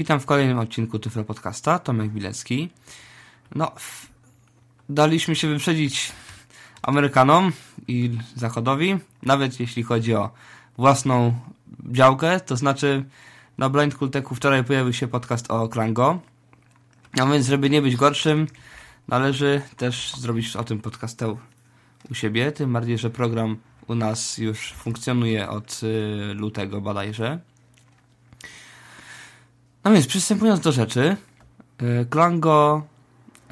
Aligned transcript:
Witam 0.00 0.20
w 0.20 0.26
kolejnym 0.26 0.58
odcinku 0.58 0.98
Tyflo 0.98 1.24
Podcasta, 1.24 1.78
Tomek 1.78 2.10
Bilecki. 2.10 2.70
No, 3.54 3.72
daliśmy 4.88 5.36
się 5.36 5.48
wyprzedzić 5.48 6.12
Amerykanom 6.82 7.52
i 7.88 8.18
Zachodowi, 8.36 8.98
nawet 9.22 9.60
jeśli 9.60 9.82
chodzi 9.82 10.14
o 10.14 10.30
własną 10.78 11.34
działkę, 11.90 12.40
to 12.40 12.56
znaczy 12.56 13.04
na 13.58 13.68
Blind 13.68 13.94
Kulteku 13.94 14.34
wczoraj 14.34 14.64
pojawił 14.64 14.92
się 14.92 15.08
podcast 15.08 15.50
o 15.50 15.68
Klango, 15.68 16.20
a 17.20 17.26
więc 17.26 17.46
żeby 17.46 17.70
nie 17.70 17.82
być 17.82 17.96
gorszym, 17.96 18.46
należy 19.08 19.62
też 19.76 20.14
zrobić 20.16 20.56
o 20.56 20.64
tym 20.64 20.80
podcastę 20.80 21.36
u 22.10 22.14
siebie, 22.14 22.52
tym 22.52 22.72
bardziej, 22.72 22.98
że 22.98 23.10
program 23.10 23.56
u 23.86 23.94
nas 23.94 24.38
już 24.38 24.72
funkcjonuje 24.72 25.48
od 25.48 25.80
y, 25.82 26.34
lutego 26.34 26.80
bodajże. 26.80 27.50
No 29.84 29.92
więc 29.92 30.06
przystępując 30.06 30.60
do 30.60 30.72
rzeczy, 30.72 31.16
y, 31.82 32.06
Klango 32.10 32.82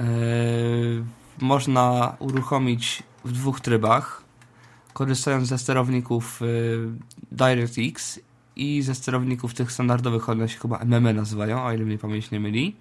y, 0.00 0.02
można 1.40 2.16
uruchomić 2.18 3.02
w 3.24 3.32
dwóch 3.32 3.60
trybach, 3.60 4.22
korzystając 4.92 5.48
ze 5.48 5.58
sterowników 5.58 6.40
DirectX 7.32 8.20
i 8.56 8.82
ze 8.82 8.94
sterowników 8.94 9.54
tych 9.54 9.72
standardowych, 9.72 10.28
one 10.28 10.48
się 10.48 10.58
chyba 10.58 10.84
MME 10.84 11.12
nazywają, 11.12 11.64
o 11.64 11.72
ile 11.72 11.84
mnie 11.84 11.98
pamięć 11.98 12.30
nie 12.30 12.40
myli. 12.40 12.76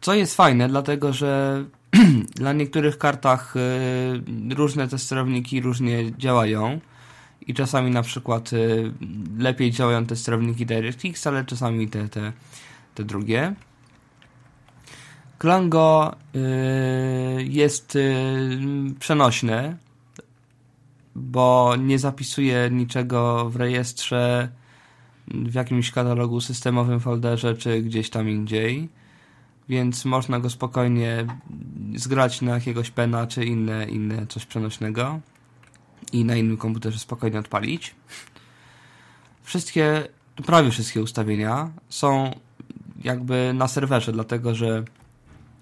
Co 0.00 0.14
jest 0.14 0.36
fajne, 0.36 0.68
dlatego 0.68 1.12
że 1.12 1.64
dla 2.34 2.52
niektórych 2.52 2.98
kartach 2.98 3.56
y, 3.56 4.54
różne 4.54 4.88
te 4.88 4.98
sterowniki 4.98 5.60
różnie 5.60 6.16
działają 6.16 6.80
i 7.46 7.54
czasami 7.54 7.90
na 7.90 8.02
przykład 8.02 8.52
y, 8.52 8.92
lepiej 9.38 9.70
działają 9.70 10.06
te 10.06 10.16
sterowniki 10.16 10.66
DirectX, 10.66 11.26
ale 11.26 11.44
czasami 11.44 11.88
te, 11.88 12.08
te, 12.08 12.32
te 12.94 13.04
drugie. 13.04 13.54
Klango 15.38 16.16
y, 16.36 17.44
jest 17.44 17.98
przenośne, 18.98 19.76
bo 21.14 21.74
nie 21.78 21.98
zapisuje 21.98 22.68
niczego 22.70 23.50
w 23.50 23.56
rejestrze, 23.56 24.48
w 25.28 25.54
jakimś 25.54 25.90
katalogu 25.90 26.40
systemowym 26.40 27.00
folderze, 27.00 27.56
czy 27.56 27.82
gdzieś 27.82 28.10
tam 28.10 28.28
indziej 28.28 28.88
więc 29.70 30.04
można 30.04 30.40
go 30.40 30.50
spokojnie 30.50 31.26
zgrać 31.94 32.42
na 32.42 32.54
jakiegoś 32.54 32.90
pena 32.90 33.26
czy 33.26 33.44
inne, 33.44 33.84
inne 33.84 34.26
coś 34.26 34.46
przenośnego 34.46 35.20
i 36.12 36.24
na 36.24 36.36
innym 36.36 36.56
komputerze 36.56 36.98
spokojnie 36.98 37.38
odpalić. 37.38 37.94
Wszystkie, 39.42 40.08
prawie 40.46 40.70
wszystkie 40.70 41.02
ustawienia 41.02 41.70
są 41.88 42.34
jakby 43.04 43.52
na 43.54 43.68
serwerze, 43.68 44.12
dlatego 44.12 44.54
że 44.54 44.84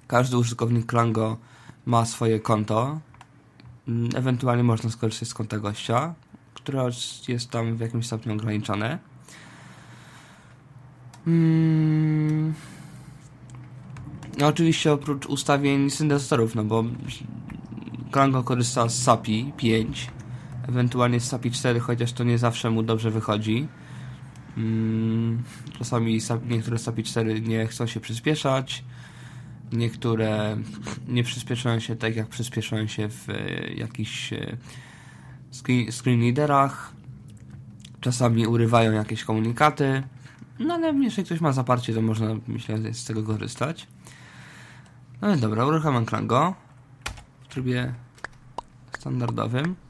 każdy 0.07 0.39
użytkownik 0.39 0.87
Klango 0.87 1.37
ma 1.87 2.05
swoje 2.05 2.41
konto. 2.41 3.01
Ewentualnie 4.15 4.65
można 4.65 4.91
skorzystać 4.91 5.29
z 5.29 5.35
konta 5.35 5.59
gościa, 5.59 6.15
które 6.55 6.89
jest 7.29 7.51
tam 7.51 7.77
w 7.77 7.81
jakimś 7.81 8.07
stopniu 8.07 8.33
ograniczone. 8.33 8.99
Hmm. 11.25 12.55
No 14.39 14.47
oczywiście 14.47 14.93
oprócz 14.93 15.27
ustawień 15.27 15.91
syntezatorów, 15.91 16.55
no 16.55 16.65
bo 16.65 16.85
Klango 18.11 18.45
korzysta 18.45 18.89
z 18.89 19.03
SAPI 19.03 19.53
5, 19.57 20.11
ewentualnie 20.69 21.21
z 21.21 21.25
SAPI 21.25 21.51
4, 21.51 21.81
chociaż 21.81 22.13
to 22.13 22.25
nie 22.25 22.39
zawsze 22.39 22.71
mu 22.71 22.83
dobrze 22.83 23.11
wychodzi. 23.11 23.69
Mm, 24.57 25.43
czasami 25.79 26.21
niektóre 26.49 26.79
SAPI 26.79 27.03
4 27.03 27.41
nie 27.41 27.67
chcą 27.67 27.87
się 27.87 28.01
przyspieszać, 28.01 28.85
niektóre 29.73 30.57
nie 31.09 31.25
przyspieszają 31.25 31.81
się 31.81 31.97
tak, 31.97 32.17
jak 32.17 32.29
przyspieszają 32.29 32.87
się 32.87 33.09
w 33.09 33.31
e, 33.31 33.35
jakichś 33.75 34.33
e, 34.33 34.57
screen, 35.93 36.23
readerach. 36.23 36.93
Czasami 38.01 38.47
urywają 38.47 38.93
jakieś 38.93 39.25
komunikaty. 39.25 40.03
No 40.59 40.75
ale 40.75 40.95
jeśli 40.95 41.25
ktoś 41.25 41.41
ma 41.41 41.53
zaparcie, 41.53 41.95
to 41.95 42.03
można, 42.03 42.27
myślę, 42.49 42.95
z 42.95 43.05
tego 43.05 43.23
korzystać. 43.23 43.87
No 45.21 45.35
i 45.35 45.41
dobra, 45.41 45.67
uruchamiam 45.67 46.07
Klango 46.07 46.55
w 47.43 47.49
trybie 47.49 47.95
standardowym. 48.99 49.88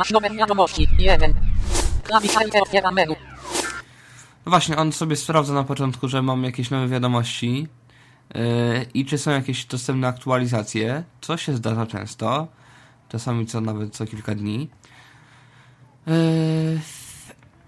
Masz 0.00 0.10
numer 0.10 0.36
wiadomości. 0.36 0.88
1. 0.98 1.34
Klawisza 2.02 2.40
otwiera 2.62 2.90
menu. 2.90 3.16
No 4.46 4.50
właśnie, 4.50 4.76
on 4.76 4.92
sobie 4.92 5.16
sprawdza 5.16 5.54
na 5.54 5.64
początku, 5.64 6.08
że 6.08 6.22
mam 6.22 6.44
jakieś 6.44 6.70
nowe 6.70 6.88
wiadomości 6.88 7.66
yy, 8.34 8.40
i 8.94 9.04
czy 9.04 9.18
są 9.18 9.30
jakieś 9.30 9.64
dostępne 9.64 10.08
aktualizacje, 10.08 11.04
co 11.20 11.36
się 11.36 11.56
zdarza 11.56 11.86
często, 11.86 12.48
czasami 13.08 13.46
co 13.46 13.60
nawet 13.60 13.96
co 13.96 14.06
kilka 14.06 14.34
dni. 14.34 14.68
Yy, 16.06 16.14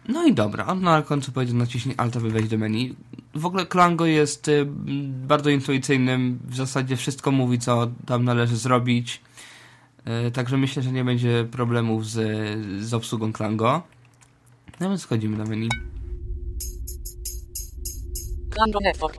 no 0.08 0.26
i 0.26 0.34
dobra, 0.34 0.66
on 0.66 0.82
na 0.82 1.02
końcu 1.02 1.32
powiedział 1.32 1.56
naciśnij 1.56 1.94
Alt, 1.98 2.16
aby 2.16 2.30
wejść 2.30 2.48
do 2.48 2.58
menu. 2.58 2.96
W 3.34 3.46
ogóle 3.46 3.66
Klango 3.66 4.06
jest 4.06 4.48
y, 4.48 4.66
bardzo 5.26 5.50
intuicyjnym, 5.50 6.38
w 6.44 6.56
zasadzie 6.56 6.96
wszystko 6.96 7.30
mówi, 7.30 7.58
co 7.58 7.90
tam 8.06 8.24
należy 8.24 8.56
zrobić. 8.56 9.20
Y, 10.26 10.30
także 10.30 10.56
myślę, 10.56 10.82
że 10.82 10.92
nie 10.92 11.04
będzie 11.04 11.48
problemów 11.50 12.06
z, 12.06 12.18
z 12.84 12.94
obsługą 12.94 13.32
Klango. 13.32 13.82
No 14.80 14.88
więc 14.88 15.02
wchodzimy 15.02 15.36
do 15.36 15.44
menu. 15.44 15.68
Klango 18.50 18.78
Network, 18.80 19.18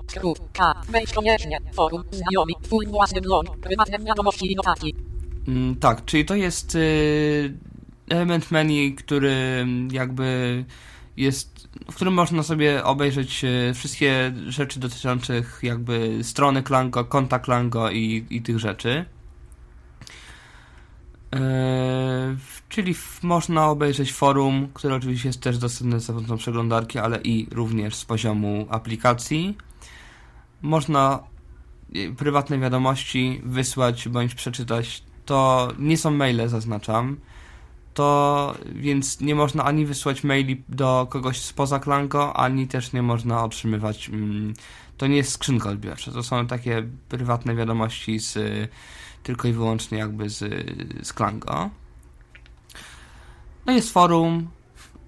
K, 0.54 0.82
wejdź 0.90 1.14
koniecznie, 1.14 1.60
forum, 1.74 2.04
znajomi, 2.12 2.54
twój 2.62 2.88
własny 2.88 3.22
blog, 3.22 3.58
prywatne 3.58 4.00
wiadomości 4.00 4.52
i 4.52 4.56
notatki. 4.56 4.96
Mm, 5.48 5.76
tak, 5.76 6.06
czyli 6.06 6.26
to 6.26 6.36
jest... 6.36 6.76
Y 6.76 7.74
element 8.10 8.52
menu, 8.52 8.96
który 8.96 9.66
jakby 9.92 10.66
jest, 11.18 11.68
w 11.92 11.96
którym 11.96 12.14
można 12.14 12.44
sobie 12.44 12.84
obejrzeć 12.84 13.44
e, 13.44 13.74
wszystkie 13.74 14.34
rzeczy 14.48 14.80
dotyczących 14.80 15.60
jakby 15.64 16.24
strony 16.24 16.64
Klango, 16.64 17.06
konta 17.06 17.40
Klango 17.40 17.92
i, 17.92 18.26
i 18.30 18.42
tych 18.42 18.60
rzeczy. 18.60 19.06
Eee, 21.34 22.38
czyli 22.70 22.96
można 23.24 23.70
obejrzeć 23.70 24.14
forum, 24.14 24.68
które 24.74 24.96
oczywiście 24.96 25.30
jest 25.30 25.42
też 25.42 25.58
dostępne 25.58 26.00
za 26.00 26.14
pomocą 26.14 26.38
przeglądarki, 26.38 27.00
ale 27.00 27.22
i 27.22 27.48
również 27.52 27.96
z 27.96 28.06
poziomu 28.06 28.68
aplikacji. 28.70 29.58
Można 30.62 31.20
e, 31.96 32.12
prywatne 32.12 32.60
wiadomości 32.60 33.42
wysłać 33.44 34.10
bądź 34.10 34.36
przeczytać. 34.36 35.04
To 35.26 35.68
nie 35.80 35.98
są 35.98 36.12
maile, 36.12 36.50
zaznaczam 36.50 37.18
to 37.94 38.56
więc 38.76 39.22
nie 39.22 39.36
można 39.36 39.64
ani 39.64 39.86
wysłać 39.86 40.24
maili 40.24 40.64
do 40.70 41.08
kogoś 41.10 41.42
spoza 41.42 41.80
Klango, 41.80 42.36
ani 42.36 42.68
też 42.68 42.94
nie 42.94 43.02
można 43.02 43.44
otrzymywać. 43.44 44.10
Mm, 44.10 44.54
to 44.98 45.08
nie 45.08 45.18
jest 45.18 45.32
skrzynka 45.32 45.70
odbiorcza, 45.70 46.12
to 46.12 46.24
są 46.24 46.48
takie 46.48 46.88
prywatne 47.10 47.56
wiadomości 47.56 48.20
z, 48.20 48.38
tylko 49.24 49.48
i 49.48 49.54
wyłącznie 49.54 49.98
jakby 49.98 50.30
z, 50.30 50.40
z 51.08 51.14
Klango. 51.14 51.70
No 53.66 53.74
jest 53.74 53.94
forum, 53.94 54.48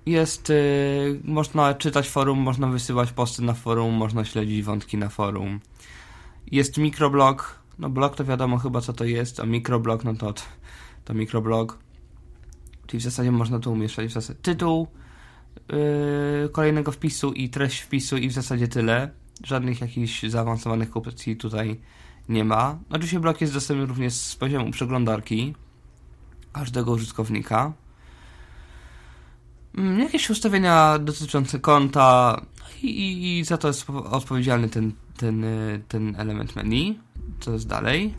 jest, 0.05 0.49
y, 0.49 1.19
można 1.23 1.73
czytać 1.73 2.09
forum, 2.09 2.39
można 2.39 2.67
wysyłać 2.67 3.11
posty 3.11 3.41
na 3.41 3.53
forum, 3.53 3.93
można 3.93 4.25
śledzić 4.25 4.63
wątki 4.63 4.97
na 4.97 5.09
forum. 5.09 5.59
Jest 6.51 6.77
mikroblog, 6.77 7.59
no 7.79 7.89
blog 7.89 8.15
to 8.15 8.25
wiadomo 8.25 8.57
chyba 8.57 8.81
co 8.81 8.93
to 8.93 9.05
jest, 9.05 9.39
a 9.39 9.45
mikroblog 9.45 10.03
no 10.03 10.13
to, 10.13 10.33
to 11.05 11.13
mikroblog. 11.13 11.79
Czyli 12.87 13.01
w 13.01 13.03
zasadzie 13.03 13.31
można 13.31 13.59
tu 13.59 13.71
umieszczać 13.71 14.07
w 14.07 14.13
zasadzie 14.13 14.39
tytuł 14.41 14.87
yy, 15.69 16.49
kolejnego 16.49 16.91
wpisu 16.91 17.33
i 17.33 17.49
treść 17.49 17.81
wpisu 17.81 18.17
i 18.17 18.29
w 18.29 18.33
zasadzie 18.33 18.67
tyle. 18.67 19.09
Żadnych 19.43 19.81
jakichś 19.81 20.23
zaawansowanych 20.23 20.97
opcji 20.97 21.37
tutaj 21.37 21.79
nie 22.29 22.43
ma. 22.43 22.77
Oczywiście 22.89 23.19
blok 23.19 23.41
jest 23.41 23.53
dostępny 23.53 23.85
również 23.85 24.13
z 24.13 24.35
poziomu 24.35 24.71
przeglądarki 24.71 25.55
każdego 26.53 26.91
użytkownika. 26.91 27.73
Mm, 29.77 29.99
jakieś 29.99 30.29
ustawienia 30.29 30.99
dotyczące 30.99 31.59
konta 31.59 32.41
i, 32.83 33.39
i, 33.39 33.45
za 33.45 33.57
to 33.57 33.67
jest 33.67 33.89
odpowiedzialny 33.89 34.69
ten, 34.69 34.91
ten, 35.17 35.43
y, 35.43 35.81
ten 35.87 36.15
element 36.17 36.55
menu. 36.55 36.99
Co 37.39 37.51
jest 37.51 37.67
dalej? 37.67 38.13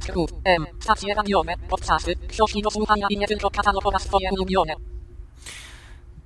Skrót, 0.00 0.32
M, 0.44 0.66
stacje 0.80 1.14
radiowe, 1.14 1.54
podcasty, 1.68 2.14
książki 2.28 2.62
do 2.62 2.70
słuchania 2.70 3.06
i 3.10 3.18
nie 3.18 3.26
tylko 3.26 3.50
katalog 3.50 3.86
oraz 3.86 4.04
twoje 4.04 4.28
ulubione. 4.32 4.74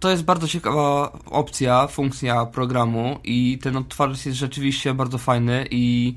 To 0.00 0.10
jest 0.10 0.24
bardzo 0.24 0.48
ciekawa 0.48 1.12
opcja, 1.26 1.86
funkcja 1.86 2.46
programu 2.46 3.18
i 3.24 3.58
ten 3.62 3.76
odtwarzacz 3.76 4.26
jest 4.26 4.38
rzeczywiście 4.38 4.94
bardzo 4.94 5.18
fajny 5.18 5.66
i 5.70 6.14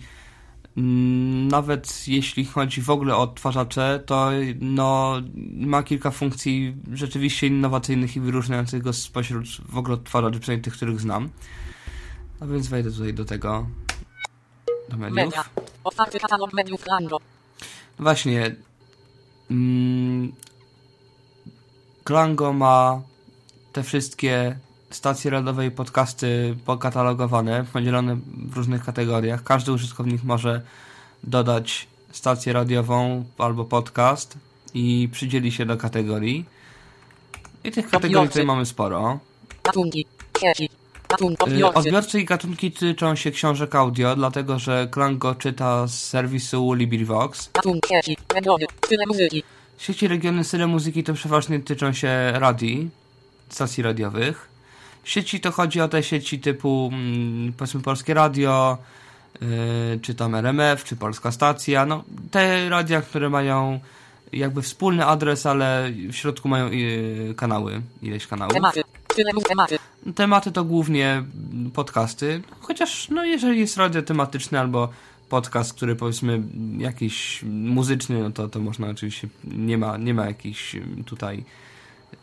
Nawet 0.75 2.07
jeśli 2.07 2.45
chodzi 2.45 2.81
w 2.81 2.89
ogóle 2.89 3.15
o 3.15 3.21
odtwarzacze, 3.21 4.03
to 4.05 4.29
no, 4.59 5.21
ma 5.53 5.83
kilka 5.83 6.11
funkcji 6.11 6.75
rzeczywiście 6.93 7.47
innowacyjnych 7.47 8.15
i 8.15 8.19
wyróżniających 8.19 8.81
go 8.81 8.93
spośród 8.93 9.47
w 9.69 9.77
ogóle 9.77 9.93
odtwarzaczy, 9.93 10.39
przynajmniej 10.39 10.63
tych, 10.63 10.73
których 10.73 11.01
znam. 11.01 11.29
A 12.39 12.45
więc 12.45 12.67
wejdę 12.67 12.91
tutaj 12.91 13.13
do 13.13 13.25
tego, 13.25 13.67
do 14.89 14.97
mediów. 14.97 15.15
Media. 15.15 15.45
Otwarty 15.83 16.19
katalog 16.19 16.53
mediów 16.53 16.83
Klango. 16.83 17.19
Właśnie. 17.99 18.55
Mm, 19.51 20.31
Klango 22.03 22.53
ma 22.53 23.01
te 23.73 23.83
wszystkie 23.83 24.59
stacje 24.95 25.31
radiowe 25.31 25.65
i 25.65 25.71
podcasty 25.71 26.55
pokatalogowane, 26.65 27.65
podzielone 27.73 28.17
w 28.47 28.57
różnych 28.57 28.85
kategoriach. 28.85 29.43
Każdy 29.43 29.71
użytkownik 29.71 30.23
może 30.23 30.61
dodać 31.23 31.87
stację 32.11 32.53
radiową 32.53 33.25
albo 33.37 33.65
podcast 33.65 34.37
i 34.73 35.09
przydzieli 35.11 35.51
się 35.51 35.65
do 35.65 35.77
kategorii. 35.77 36.45
I 37.63 37.71
tych 37.71 37.89
kategorii 37.89 38.29
tutaj 38.29 38.45
mamy 38.45 38.65
sporo. 38.65 39.19
Gatunki. 39.63 40.05
Y, 41.47 41.67
Odbiorcy. 41.73 42.21
I 42.21 42.25
gatunki 42.25 42.71
tyczą 42.71 43.15
się 43.15 43.31
książek 43.31 43.75
audio, 43.75 44.15
dlatego 44.15 44.59
że 44.59 44.87
Klango 44.91 45.35
czyta 45.35 45.87
z 45.87 46.03
serwisu 46.03 46.73
LibriVox. 46.73 47.49
Sieci. 49.77 50.07
Regiony. 50.07 50.43
Style 50.43 50.67
muzyki 50.67 51.03
to 51.03 51.13
przeważnie 51.13 51.59
tyczą 51.59 51.93
się 51.93 52.31
radii, 52.33 52.89
stacji 53.49 53.83
radiowych. 53.83 54.54
Sieci 55.05 55.39
to 55.39 55.51
chodzi 55.51 55.81
o 55.81 55.87
te 55.87 56.03
sieci 56.03 56.39
typu 56.39 56.89
mm, 56.93 57.53
powiedzmy 57.53 57.81
Polskie 57.81 58.13
Radio, 58.13 58.77
yy, 59.41 59.47
czy 60.01 60.15
tam 60.15 60.35
RMF, 60.35 60.83
czy 60.83 60.95
Polska 60.95 61.31
Stacja. 61.31 61.85
No, 61.85 62.03
te 62.31 62.69
radia, 62.69 63.01
które 63.01 63.29
mają 63.29 63.79
jakby 64.33 64.61
wspólny 64.61 65.05
adres, 65.05 65.45
ale 65.45 65.91
w 66.11 66.15
środku 66.15 66.49
mają 66.49 66.71
yy, 66.71 67.33
kanały, 67.37 67.81
ileś 68.01 68.27
kanałów. 68.27 68.53
Tematy. 68.53 68.81
Tematy. 69.47 69.79
Tematy 70.15 70.51
to 70.51 70.63
głównie 70.63 71.23
podcasty, 71.73 72.41
chociaż 72.61 73.09
no 73.09 73.25
jeżeli 73.25 73.59
jest 73.59 73.77
radio 73.77 74.01
tematyczny 74.01 74.59
albo 74.59 74.89
podcast, 75.29 75.73
który 75.73 75.95
powiedzmy 75.95 76.41
jakiś 76.77 77.43
muzyczny, 77.43 78.19
no 78.19 78.31
to, 78.31 78.49
to 78.49 78.59
można 78.59 78.87
oczywiście, 78.87 79.27
nie 79.43 79.77
ma, 79.77 79.97
nie 79.97 80.13
ma 80.13 80.25
jakichś 80.25 80.75
mm, 80.75 81.03
tutaj 81.03 81.43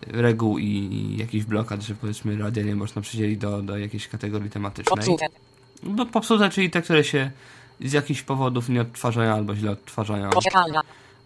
reguł 0.07 0.59
i, 0.59 0.67
i 0.67 1.17
jakichś 1.17 1.45
blokad, 1.45 1.83
że 1.83 1.95
powiedzmy 1.95 2.37
radia 2.37 2.63
nie 2.63 2.77
można 2.77 3.03
przydzielić 3.03 3.39
do, 3.39 3.63
do 3.63 3.79
jakiejś 3.79 4.09
kategorii 4.09 4.51
tematycznej. 4.51 4.97
Popsute. 4.97 5.27
No 5.83 6.07
popsute, 6.07 6.51
czyli 6.51 6.71
te, 6.71 6.83
które 6.83 7.05
się 7.05 7.31
z 7.81 7.93
jakichś 7.93 8.23
powodów 8.23 8.69
nie 8.69 8.81
odtwarzają 8.81 9.35
albo 9.35 9.57
źle 9.57 9.71
odtwarzają. 9.71 10.31
Poczekalnia. 10.31 10.81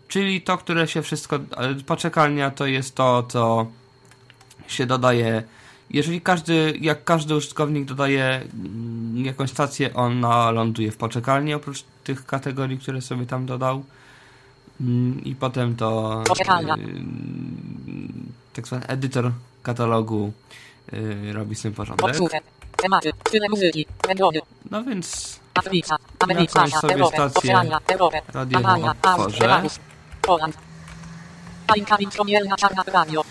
Czyli 0.08 0.42
to, 0.42 0.58
które 0.58 0.88
się 0.88 1.02
wszystko. 1.02 1.38
Poczekalnia 1.86 2.50
to 2.50 2.66
jest 2.66 2.94
to, 2.94 3.22
co 3.22 3.66
się 4.68 4.86
dodaje. 4.86 5.42
Jeżeli 5.90 6.20
każdy, 6.20 6.78
jak 6.80 7.04
każdy 7.04 7.36
użytkownik 7.36 7.84
dodaje 7.84 8.24
mm, 8.24 9.24
jakąś 9.24 9.50
stację, 9.50 9.94
ona 9.94 10.50
ląduje 10.50 10.90
w 10.90 10.96
poczekalni, 10.96 11.54
oprócz 11.54 11.84
tych 12.04 12.26
kategorii, 12.26 12.78
które 12.78 13.02
sobie 13.02 13.26
tam 13.26 13.46
dodał. 13.46 13.84
Mm, 14.80 15.24
I 15.24 15.34
potem 15.34 15.76
to 15.76 16.22
Poczekalnia. 16.26 16.76
Tak 18.56 18.66
zwany 18.66 18.86
edytor 18.86 19.32
katalogu 19.62 20.32
yy, 20.92 21.32
robi 21.32 21.56
z 21.56 21.62
tym 21.62 21.72
porządek. 21.74 22.16
Tematy. 22.76 23.12
Tyle 23.30 23.48
muzyki. 23.48 23.86
Regiony. 24.08 24.40
No 24.70 24.84
więc 24.84 25.40
Afryka. 25.54 25.96
Ameryka. 26.18 26.60
Jakąś 26.60 26.80
sobie 26.80 26.94
Europę. 26.94 27.30
stację 27.30 27.56
Albania. 27.56 28.94
otworzę. 29.02 29.62
Poland. 30.22 30.56
Radio. 32.92 33.22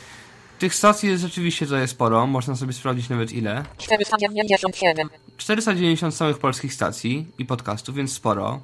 tych 0.59 0.75
stacji 0.75 1.09
jest 1.09 1.23
rzeczywiście 1.23 1.65
tutaj 1.65 1.87
sporo, 1.87 2.27
można 2.27 2.55
sobie 2.55 2.73
sprawdzić 2.73 3.09
nawet 3.09 3.31
ile. 3.31 3.65
497. 3.77 5.09
490 5.37 6.15
samych 6.15 6.37
polskich 6.37 6.73
stacji 6.73 7.27
i 7.37 7.45
podcastów, 7.45 7.95
więc 7.95 8.13
sporo. 8.13 8.61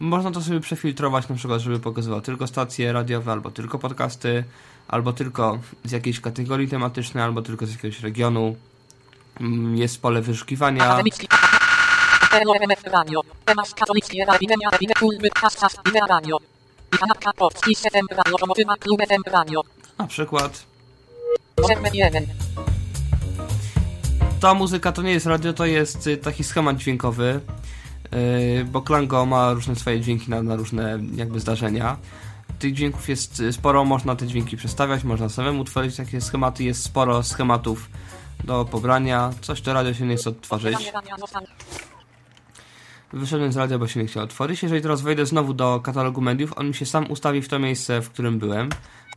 Można 0.00 0.30
to 0.30 0.40
sobie 0.42 0.60
przefiltrować 0.60 1.28
na 1.28 1.36
przykład, 1.36 1.60
żeby 1.60 1.80
pokazywał 1.80 2.20
tylko 2.20 2.46
stacje 2.46 2.92
radiowe, 2.92 3.32
albo 3.32 3.50
tylko 3.50 3.78
podcasty, 3.78 4.44
albo 4.88 5.12
tylko 5.12 5.58
z 5.84 5.92
jakiejś 5.92 6.20
kategorii 6.20 6.68
tematycznej, 6.68 7.24
albo 7.24 7.42
tylko 7.42 7.66
z 7.66 7.72
jakiegoś 7.72 8.00
regionu. 8.00 8.56
Mm, 9.40 9.76
Jest 9.76 10.02
pole 10.02 10.22
wyszukiwania. 10.22 10.84
Akademicki. 10.84 11.28
RMF 12.32 12.84
Radio. 12.84 13.20
Temas 13.44 13.74
katolicki 13.74 14.20
Ewidemia 14.22 14.68
Ewidemia 14.68 14.94
Kulby 15.00 15.30
Kastas 15.30 15.76
Idea 15.88 16.06
Radio. 16.06 16.36
I 16.94 16.98
kanapka 16.98 17.32
Polski 17.32 17.76
FM 17.76 18.06
Radio 18.10 18.32
Lokomotywa 18.32 18.76
Klub 18.76 19.00
FM 19.08 19.22
Radio. 19.32 19.60
Na 19.98 20.06
przykład 20.06 20.64
Serwer 21.66 21.94
1. 21.94 22.26
ta 24.40 24.54
muzyka 24.54 24.92
to 24.92 25.02
nie 25.02 25.12
jest 25.12 25.26
radio, 25.26 25.52
to 25.52 25.66
jest 25.66 26.06
y, 26.06 26.16
taki 26.16 26.44
schemat 26.44 26.76
dźwiękowy, 26.76 27.40
bo 28.66 28.82
Klango 28.82 29.26
ma 29.26 29.52
różne 29.52 29.76
swoje 29.76 30.00
dźwięki 30.00 30.30
na, 30.30 30.42
na 30.42 30.56
różne 30.56 30.98
jakby 31.14 31.40
zdarzenia. 31.40 31.96
Tych 32.58 32.74
dźwięków 32.74 33.08
jest 33.08 33.40
y, 33.40 33.52
sporo, 33.52 33.84
można 33.84 34.16
te 34.16 34.26
dźwięki 34.26 34.56
przestawiać, 34.56 35.04
można 35.04 35.28
samemu 35.28 35.64
tworzyć 35.64 35.96
takie 35.96 36.20
schematy, 36.20 36.64
jest 36.64 36.82
sporo 36.82 37.22
schematów 37.22 37.90
do 38.44 38.64
pobrania, 38.64 39.30
coś 39.40 39.60
to 39.60 39.72
radio 39.72 39.94
się 39.94 40.06
nie 40.06 40.16
chce 40.16 40.30
odtworzyć. 40.30 40.92
Wyszedłem 43.12 43.52
z 43.52 43.56
radia, 43.56 43.78
bo 43.78 43.86
się 43.86 44.00
nie 44.00 44.06
chciał 44.06 44.24
otworzyć. 44.24 44.62
Jeżeli 44.62 44.82
teraz 44.82 45.00
wejdę 45.00 45.26
znowu 45.26 45.54
do 45.54 45.80
katalogu 45.80 46.20
mediów, 46.20 46.58
on 46.58 46.68
mi 46.68 46.74
się 46.74 46.86
sam 46.86 47.10
ustawi 47.10 47.42
w 47.42 47.48
to 47.48 47.58
miejsce, 47.58 48.00
w 48.00 48.10
którym 48.10 48.38
byłem. 48.38 48.68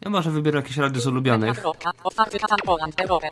Ja 0.01 0.09
może 0.09 0.31
wybiorę 0.31 0.59
jakieś 0.59 0.77
radio 0.77 1.01
z 1.01 1.07
ulubionych. 1.07 1.63
Otwarty 2.03 2.37
Poland. 2.65 3.01
Europę. 3.01 3.29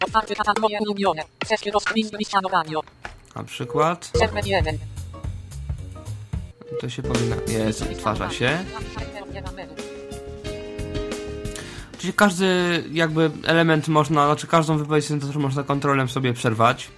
Otwarty 0.00 0.34
moje 0.60 0.78
ulubione. 0.80 1.22
Sesje 1.44 1.72
rozkmin 1.72 2.10
Cristiano 2.10 2.48
Radio. 2.48 2.80
Na 3.36 3.44
przykład. 3.44 4.10
Serwer 4.16 4.46
1. 4.46 4.78
To 6.80 6.88
się 6.88 7.02
powinno... 7.02 7.36
Jest, 7.48 7.82
odtwarza 7.82 8.30
się. 8.30 8.64
Czyli 11.98 12.12
każdy 12.12 12.46
jakby 12.92 13.30
element 13.44 13.88
można, 13.88 14.26
znaczy 14.26 14.46
każdą 14.46 14.78
wypowiedź 14.78 15.04
syntezatora 15.04 15.42
można 15.42 15.62
kontrolem 15.62 16.08
sobie 16.08 16.32
przerwać. 16.32 16.88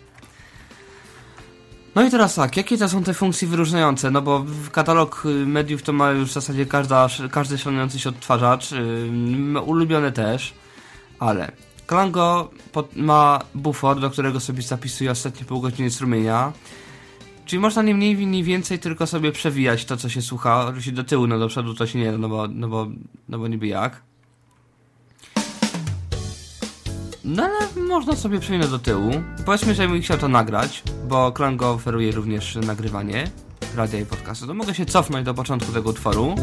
No 1.95 2.05
i 2.05 2.11
teraz 2.11 2.35
tak, 2.35 2.57
jakie 2.57 2.79
to 2.79 2.89
są 2.89 3.05
te 3.05 3.15
funkcje 3.15 3.49
wyróżniające? 3.49 4.11
No 4.11 4.23
bo 4.23 4.39
w 4.39 4.71
katalog 4.71 5.23
y, 5.27 5.29
mediów 5.29 5.83
to 5.83 5.93
ma 5.93 6.11
już 6.11 6.31
w 6.31 6.33
zasadzie 6.33 6.67
każda, 6.67 7.09
każdy 7.31 7.59
szanujący 7.59 7.99
się 7.99 8.09
odtwarzacz, 8.09 8.73
yy, 8.73 9.61
ulubione 9.61 10.13
też, 10.13 10.55
ale 11.19 11.53
Klango 11.87 12.51
ma 12.97 13.41
bufor, 13.55 14.01
do 14.01 14.11
którego 14.11 14.41
sobie 14.41 14.63
zapisuje 14.63 15.11
ostatnie 15.11 15.47
pół 15.47 15.61
godziny 15.61 15.91
strumienia, 15.91 16.53
czyli 17.45 17.61
można 17.61 17.83
nie 17.83 17.95
mniej, 17.95 18.17
mniej 18.17 18.43
więcej 18.43 18.79
tylko 18.79 19.07
sobie 19.07 19.33
przewijać 19.33 19.85
to, 19.85 19.97
co 19.97 20.09
się 20.09 20.23
słucha, 20.23 20.67
oczywiście 20.67 20.93
do 20.93 21.05
tyłu, 21.05 21.27
no 21.27 21.39
do 21.39 21.49
przodu 21.49 21.75
to 21.75 21.87
się 21.87 21.99
nie 21.99 22.13
da, 22.13 22.19
no 22.19 22.29
bo, 22.29 22.49
no 22.49 22.69
bo, 22.69 22.87
no 23.29 23.39
bo 23.39 23.49
niby 23.49 23.67
jak. 23.67 24.03
No 27.25 27.43
ale 27.43 27.87
można 27.89 28.17
sobie 28.17 28.41
przewinąć 28.41 28.71
do 28.71 28.79
tyłu. 28.79 29.11
Powiedzmy, 29.45 29.75
że 29.75 29.89
bym 29.89 30.03
chciał 30.03 30.19
to 30.19 30.29
nagrać, 30.29 30.83
bo 31.09 31.33
Klango 31.33 31.71
oferuje 31.71 32.13
również 32.13 32.55
nagrywanie 32.55 33.31
radia 33.77 34.01
i 34.01 34.07
podcastu. 34.07 34.47
To 34.47 34.55
mogę 34.55 34.75
się 34.75 34.87
cofnąć 34.87 35.25
do 35.25 35.35
początku 35.35 35.73
tego 35.73 35.91
utworu. 35.91 36.35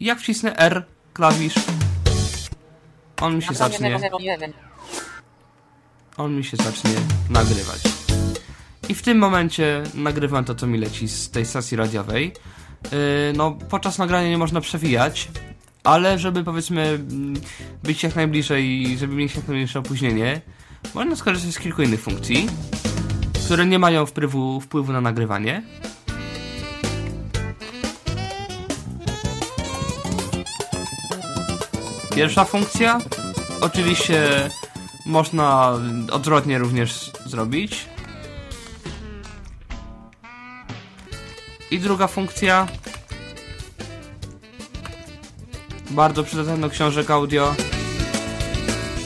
Jak 0.00 0.18
wcisnę 0.18 0.56
R 0.56 0.84
klawisz, 1.12 1.54
on 3.22 3.36
mi 3.36 3.42
się 3.42 3.54
zacznie, 3.54 3.98
001. 4.20 4.52
on 6.16 6.36
mi 6.36 6.44
się 6.44 6.56
zacznie 6.56 6.90
nagrywać. 7.30 7.80
I 8.88 8.94
w 8.94 9.02
tym 9.02 9.18
momencie 9.18 9.82
nagrywam 9.94 10.44
to, 10.44 10.54
co 10.54 10.66
mi 10.66 10.78
leci 10.78 11.08
z 11.08 11.30
tej 11.30 11.46
stacji 11.46 11.76
radiowej. 11.76 12.32
Yy, 12.82 12.98
no, 13.36 13.50
podczas 13.68 13.98
nagrania 13.98 14.28
nie 14.28 14.38
można 14.38 14.60
przewijać, 14.60 15.28
ale 15.84 16.18
żeby 16.18 16.44
powiedzmy 16.44 16.82
mm, 16.82 17.34
być 17.82 18.02
jak 18.02 18.16
najbliżej 18.16 18.82
i 18.82 18.98
żeby 18.98 19.14
mieć 19.14 19.36
jak 19.36 19.48
najmniejsze 19.48 19.78
opóźnienie, 19.78 20.40
można 20.94 21.16
skorzystać 21.16 21.54
z 21.54 21.58
kilku 21.58 21.82
innych 21.82 22.00
funkcji, 22.00 22.48
które 23.46 23.66
nie 23.66 23.78
mają 23.78 24.06
wpływu, 24.06 24.60
wpływu 24.60 24.92
na 24.92 25.00
nagrywanie. 25.00 25.62
Pierwsza 32.14 32.44
funkcja, 32.44 32.98
oczywiście 33.60 34.50
można 35.06 35.72
odwrotnie 36.12 36.58
również 36.58 37.10
zrobić. 37.26 37.88
I 41.70 41.78
druga 41.78 42.06
funkcja, 42.06 42.66
bardzo 45.90 46.24
przydatna 46.24 46.56
do 46.56 46.70
książek 46.70 47.10
audio 47.10 47.54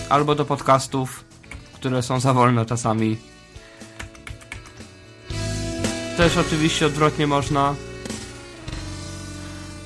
albo 0.09 0.35
do 0.35 0.45
podcastów, 0.45 1.25
które 1.75 2.03
są 2.03 2.21
za 2.21 2.35
wolne 2.35 2.67
czasami. 2.67 3.17
też 6.17 6.37
oczywiście 6.37 6.87
odwrotnie 6.87 7.27
można. 7.27 7.75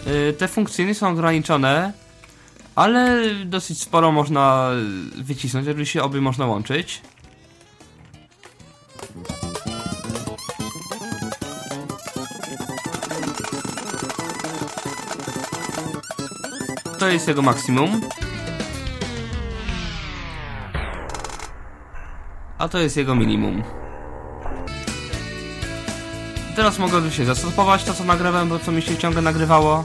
Y, 0.07 0.33
te 0.33 0.49
funkcje 0.49 0.87
nie 0.87 0.95
są 0.95 1.09
ograniczone, 1.09 1.93
ale 2.81 3.21
dosyć 3.45 3.83
sporo 3.83 4.13
można 4.13 4.71
wycisnąć, 5.17 5.69
oczywiście 5.69 6.03
obie 6.03 6.21
można 6.21 6.47
łączyć. 6.47 7.03
To 16.99 17.09
jest 17.09 17.29
jego 17.29 17.43
maksimum. 17.43 18.01
A 22.59 22.69
to 22.69 22.79
jest 22.79 22.97
jego 22.97 23.15
minimum. 23.15 23.63
Teraz 26.57 26.79
mogę 26.79 27.11
się 27.11 27.25
zastopować 27.25 27.85
to 27.85 27.95
co 27.95 28.05
nagrywałem, 28.05 28.49
bo 28.49 28.59
co 28.59 28.73
mi 28.73 28.83
się 28.83 28.97
ciągle 28.97 29.23
nagrywało. 29.23 29.83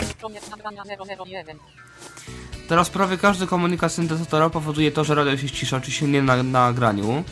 Koniec 2.68 2.70
nagrania 2.70 2.70
001. 2.70 2.70
Teraz 2.70 2.90
prawie 2.90 3.18
każdy 3.18 3.48
komunikat 3.48 3.92
syntezatora 3.92 4.50
powoduje 4.50 4.92
to, 4.92 5.04
że 5.04 5.16
radio 5.16 5.38
się 5.38 5.50
cisza, 5.50 5.78
oczywiście 5.78 6.08
nie 6.08 6.22
na 6.22 6.44
nagraniu. 6.44 7.24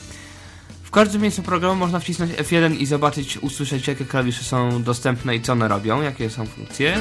W 0.83 0.91
każdym 0.91 1.21
miejscu 1.21 1.43
programu 1.43 1.75
można 1.75 1.99
wcisnąć 1.99 2.31
F1 2.31 2.77
i 2.77 2.85
zobaczyć, 2.85 3.37
usłyszeć 3.37 3.87
jakie 3.87 4.05
klawisze 4.05 4.43
są 4.43 4.83
dostępne 4.83 5.35
i 5.35 5.41
co 5.41 5.53
one 5.53 5.67
robią, 5.67 6.01
jakie 6.01 6.29
są 6.29 6.45
funkcje. 6.45 6.97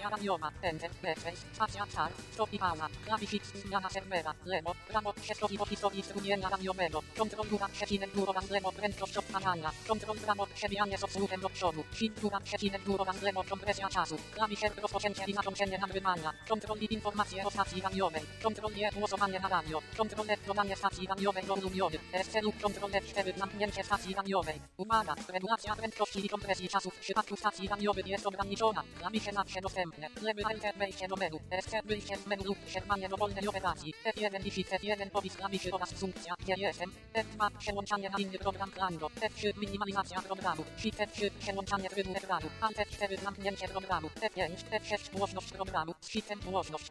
Stacja 0.00 0.16
radiowa, 0.16 0.50
enter, 0.62 0.90
backspace, 1.02 1.36
stacja 1.52 1.86
car, 1.86 2.12
stop 2.32 2.52
i 2.52 2.58
pauna, 2.58 2.88
klawisz 3.04 3.34
X, 3.34 3.52
zmiana 3.54 3.90
serwera, 3.90 4.34
lewo, 4.44 4.74
prawo, 4.88 5.12
przeskoki 5.12 5.58
opisowi 5.58 6.02
strumienia 6.02 6.48
radiowego, 6.48 7.02
kontrol 7.18 7.48
góra, 7.48 7.68
przecinek 7.68 8.10
górowa 8.14 8.40
z 8.40 8.50
lewo, 8.50 8.72
prędkość 8.72 9.16
odtwarzania, 9.16 9.70
kontrol 9.88 10.16
prawo, 10.16 10.46
przebijanie 10.46 10.98
z 10.98 11.04
odsłuchem 11.04 11.40
do 11.40 11.50
przodu, 11.50 11.84
shift 11.94 12.20
góra, 12.20 12.40
przecinek 12.40 12.82
górowa 12.84 13.12
z 13.12 13.22
lewo, 13.22 13.44
kompresja 13.44 13.88
czasu, 13.88 14.16
klawisz 14.34 14.64
R, 14.64 14.72
rozpoczęcie 14.82 15.24
i 15.26 15.34
zakończenie 15.34 15.78
nagrywania, 15.78 16.32
kontrol 16.48 16.78
I, 16.78 16.94
informacje 16.94 17.44
o 17.44 17.50
stacji 17.50 17.82
radiowej, 17.82 18.22
kontrol 18.42 18.72
G, 18.72 18.90
głosowanie 18.92 19.40
na 19.40 19.48
radio, 19.48 19.82
kontrol 19.96 20.26
dodanie 20.46 20.76
stacji 20.76 21.06
radiowej 21.06 21.44
do 21.44 21.54
ulubionych, 21.54 22.00
SC 22.24 22.34
lub 22.42 22.62
kontrol 22.62 22.90
F4, 22.90 23.38
zamknięcie 23.38 23.84
stacji 23.84 24.14
radiowej, 24.14 24.60
uwaga, 24.76 25.14
regulacja 25.28 25.76
prędkości 25.76 26.26
i 26.26 26.28
kompresji 26.28 26.68
czasu 26.68 26.90
w 26.90 26.98
przypadku 26.98 27.36
stacji 27.36 27.68
radiowych 27.68 28.06
jest 28.06 28.26
ograniczona, 28.26 28.82
klawisze 28.98 29.32
zawsze 29.32 29.60
dostępne, 29.60 29.89
lewy 30.22 30.42
enter 30.52 30.74
wejście 30.78 31.08
do 31.08 31.16
menu, 31.16 31.38
SC 31.62 31.72
wyjście 31.84 32.16
z 32.16 32.26
menu 32.26 32.44
lub 32.44 32.58
przerwanie 32.58 33.08
dowolnej 33.08 33.48
operacji, 33.48 33.94
F1 34.04 34.46
i 34.46 34.50
Shift 34.50 34.72
F1 34.72 35.10
powis 35.10 35.36
klawiszy 35.36 35.72
oraz 35.72 35.92
funkcja, 35.92 36.34
GSM, 36.46 36.90
F2 37.14 37.50
przełączanie 37.58 38.10
na 38.10 38.18
inny 38.18 38.38
program 38.38 38.70
Klango, 38.70 39.06
F3 39.06 39.58
minimalizacja 39.60 40.22
programu, 40.22 40.64
Shift 40.78 40.98
F3 40.98 41.30
przełączanie 41.40 41.88
trybu 41.88 42.14
ekranu, 42.14 42.46
Alt 42.60 42.76
F4 42.76 43.22
zamknięcie 43.24 43.68
programu, 43.68 44.08
F5, 44.08 44.50
F6 44.82 45.16
głośność 45.18 45.52
programu, 45.52 45.94
z 46.00 46.44
głośność. 46.44 46.90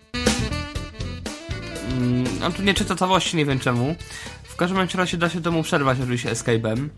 Mm, 1.89 2.43
on 2.43 2.53
tu 2.53 2.61
nie 2.61 2.73
czyta 2.73 2.95
całości, 2.95 3.37
nie 3.37 3.45
wiem 3.45 3.59
czemu. 3.59 3.95
W 4.43 4.55
każdym 4.55 4.87
razie 4.93 5.17
da 5.17 5.29
się 5.29 5.41
temu 5.41 5.63
przerwać 5.63 5.97
oczywiście 5.99 6.31
escape'em, 6.31 6.89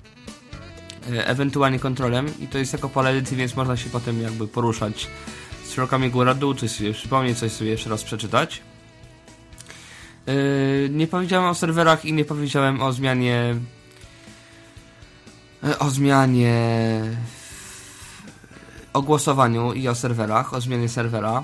e, 1.12 1.28
ewentualnie 1.28 1.80
kontrolem 1.80 2.34
i 2.40 2.48
to 2.48 2.58
jest 2.58 2.74
jako 2.74 2.90
pole 2.90 3.10
edycji, 3.10 3.38
więc 3.38 3.56
można 3.56 3.78
się 3.78 3.90
potem 3.90 4.22
jakby 4.22 4.48
poruszać 4.48 5.08
strzałkami 5.72 6.10
góra-dół, 6.10 6.58
sobie 6.68 6.94
przypomnieć, 6.94 7.40
coś 7.40 7.52
sobie 7.52 7.70
jeszcze 7.70 7.90
raz 7.90 8.04
przeczytać. 8.04 8.62
Yy, 10.28 10.90
nie 10.90 11.08
powiedziałem 11.08 11.50
o 11.50 11.56
serwerach 11.56 12.06
i 12.06 12.14
nie 12.14 12.26
powiedziałem 12.26 12.82
o 12.82 12.94
zmianie 12.94 13.56
e, 15.64 15.80
o 15.80 15.90
zmianie 15.90 16.56
o 18.94 19.02
głosowaniu 19.02 19.74
i 19.74 19.88
o 19.88 19.96
serwerach, 19.96 20.54
o 20.54 20.62
zmianie 20.62 20.90
serwera. 20.90 21.44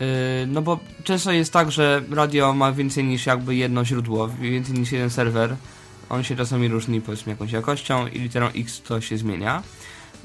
Yy, 0.00 0.06
no 0.46 0.62
bo 0.62 0.78
często 1.04 1.32
jest 1.32 1.52
tak, 1.52 1.70
że 1.70 2.02
radio 2.10 2.54
ma 2.54 2.72
więcej 2.72 3.04
niż 3.04 3.26
jakby 3.26 3.56
jedno 3.56 3.84
źródło, 3.84 4.28
więcej 4.28 4.78
niż 4.78 4.92
jeden 4.92 5.10
serwer. 5.10 5.56
On 6.08 6.24
się 6.24 6.36
czasami 6.36 6.68
różni 6.68 7.00
powiedzmy 7.00 7.32
jakąś 7.32 7.52
jakością 7.52 8.06
i 8.06 8.18
literą 8.18 8.46
X 8.46 8.82
to 8.82 9.00
się 9.00 9.18
zmienia. 9.18 9.62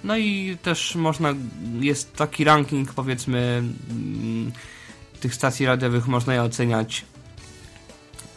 No 0.03 0.17
i 0.17 0.57
też 0.61 0.95
można, 0.95 1.33
jest 1.79 2.15
taki 2.15 2.43
ranking 2.43 2.93
powiedzmy 2.93 3.63
mm, 3.89 4.51
tych 5.19 5.35
stacji 5.35 5.65
radiowych, 5.65 6.07
można 6.07 6.33
je 6.33 6.43
oceniać. 6.43 7.05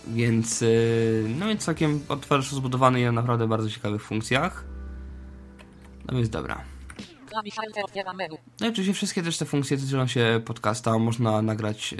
Więc, 0.06 0.60
yy, 0.60 1.34
no 1.38 1.46
więc 1.46 1.64
całkiem 1.64 2.00
otwarcie 2.08 2.56
zbudowany 2.56 3.04
na 3.04 3.12
naprawdę 3.12 3.48
bardzo 3.48 3.70
ciekawych 3.70 4.02
funkcjach. 4.02 4.64
No 6.08 6.16
więc 6.16 6.28
dobra. 6.28 6.64
Menu. 8.14 8.36
No 8.60 8.66
i 8.66 8.70
oczywiście 8.70 8.94
wszystkie 8.94 9.22
też 9.22 9.38
te 9.38 9.44
funkcje 9.44 9.78
tyczą 9.78 10.06
się 10.06 10.40
podcasta. 10.44 10.98
Można 10.98 11.42
nagrać, 11.42 11.94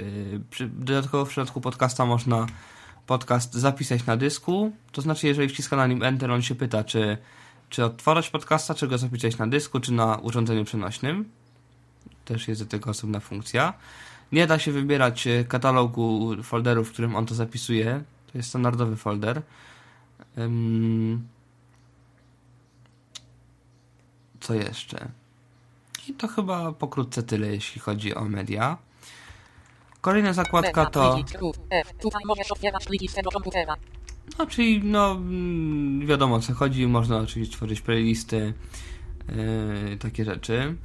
przy, 0.49 0.67
dodatkowo 0.67 1.25
w 1.25 1.29
przypadku 1.29 1.61
podcasta 1.61 2.05
można 2.05 2.47
podcast 3.05 3.53
zapisać 3.53 4.05
na 4.05 4.17
dysku. 4.17 4.71
To 4.91 5.01
znaczy, 5.01 5.27
jeżeli 5.27 5.49
wciska 5.49 5.75
na 5.75 5.87
nim 5.87 6.03
Enter, 6.03 6.31
on 6.31 6.41
się 6.41 6.55
pyta, 6.55 6.83
czy, 6.83 7.17
czy 7.69 7.85
odtwarzać 7.85 8.29
podcasta, 8.29 8.75
czy 8.75 8.87
go 8.87 8.97
zapisać 8.97 9.37
na 9.37 9.47
dysku, 9.47 9.79
czy 9.79 9.93
na 9.93 10.15
urządzeniu 10.17 10.65
przenośnym. 10.65 11.29
Też 12.25 12.47
jest 12.47 12.63
do 12.63 12.69
tego 12.69 12.89
osobna 12.89 13.19
funkcja. 13.19 13.73
Nie 14.31 14.47
da 14.47 14.59
się 14.59 14.71
wybierać 14.71 15.27
e, 15.27 15.43
katalogu 15.43 16.35
folderów, 16.43 16.89
w 16.89 16.91
którym 16.93 17.15
on 17.15 17.25
to 17.25 17.35
zapisuje. 17.35 18.03
To 18.31 18.37
jest 18.37 18.49
standardowy 18.49 18.95
folder. 18.95 19.41
Co 24.39 24.53
jeszcze? 24.53 25.07
I 26.07 26.13
to 26.13 26.27
chyba 26.27 26.71
pokrótce 26.71 27.23
tyle, 27.23 27.47
jeśli 27.47 27.81
chodzi 27.81 28.15
o 28.15 28.25
media. 28.25 28.77
Kolejna 30.01 30.33
zakładka 30.33 30.85
to. 30.85 31.13
przycisk 31.13 31.35
F. 31.35 31.59
F. 31.69 31.93
Tutaj 32.01 32.21
możesz 32.25 32.51
otwierać 32.51 32.85
pliki 32.85 33.07
z 33.07 33.13
tego 33.13 33.31
komputera. 33.31 33.75
No, 34.39 34.47
czyli 34.47 34.81
no 34.83 35.11
mm, 35.11 36.07
wiadomo 36.07 36.35
o 36.35 36.39
co 36.39 36.53
chodzi, 36.53 36.87
można 36.87 37.17
oczywiście 37.17 37.55
tworzyć 37.55 37.81
playlisty, 37.81 38.53
yy, 39.89 39.97
takie 39.97 40.25
rzeczy. 40.25 40.75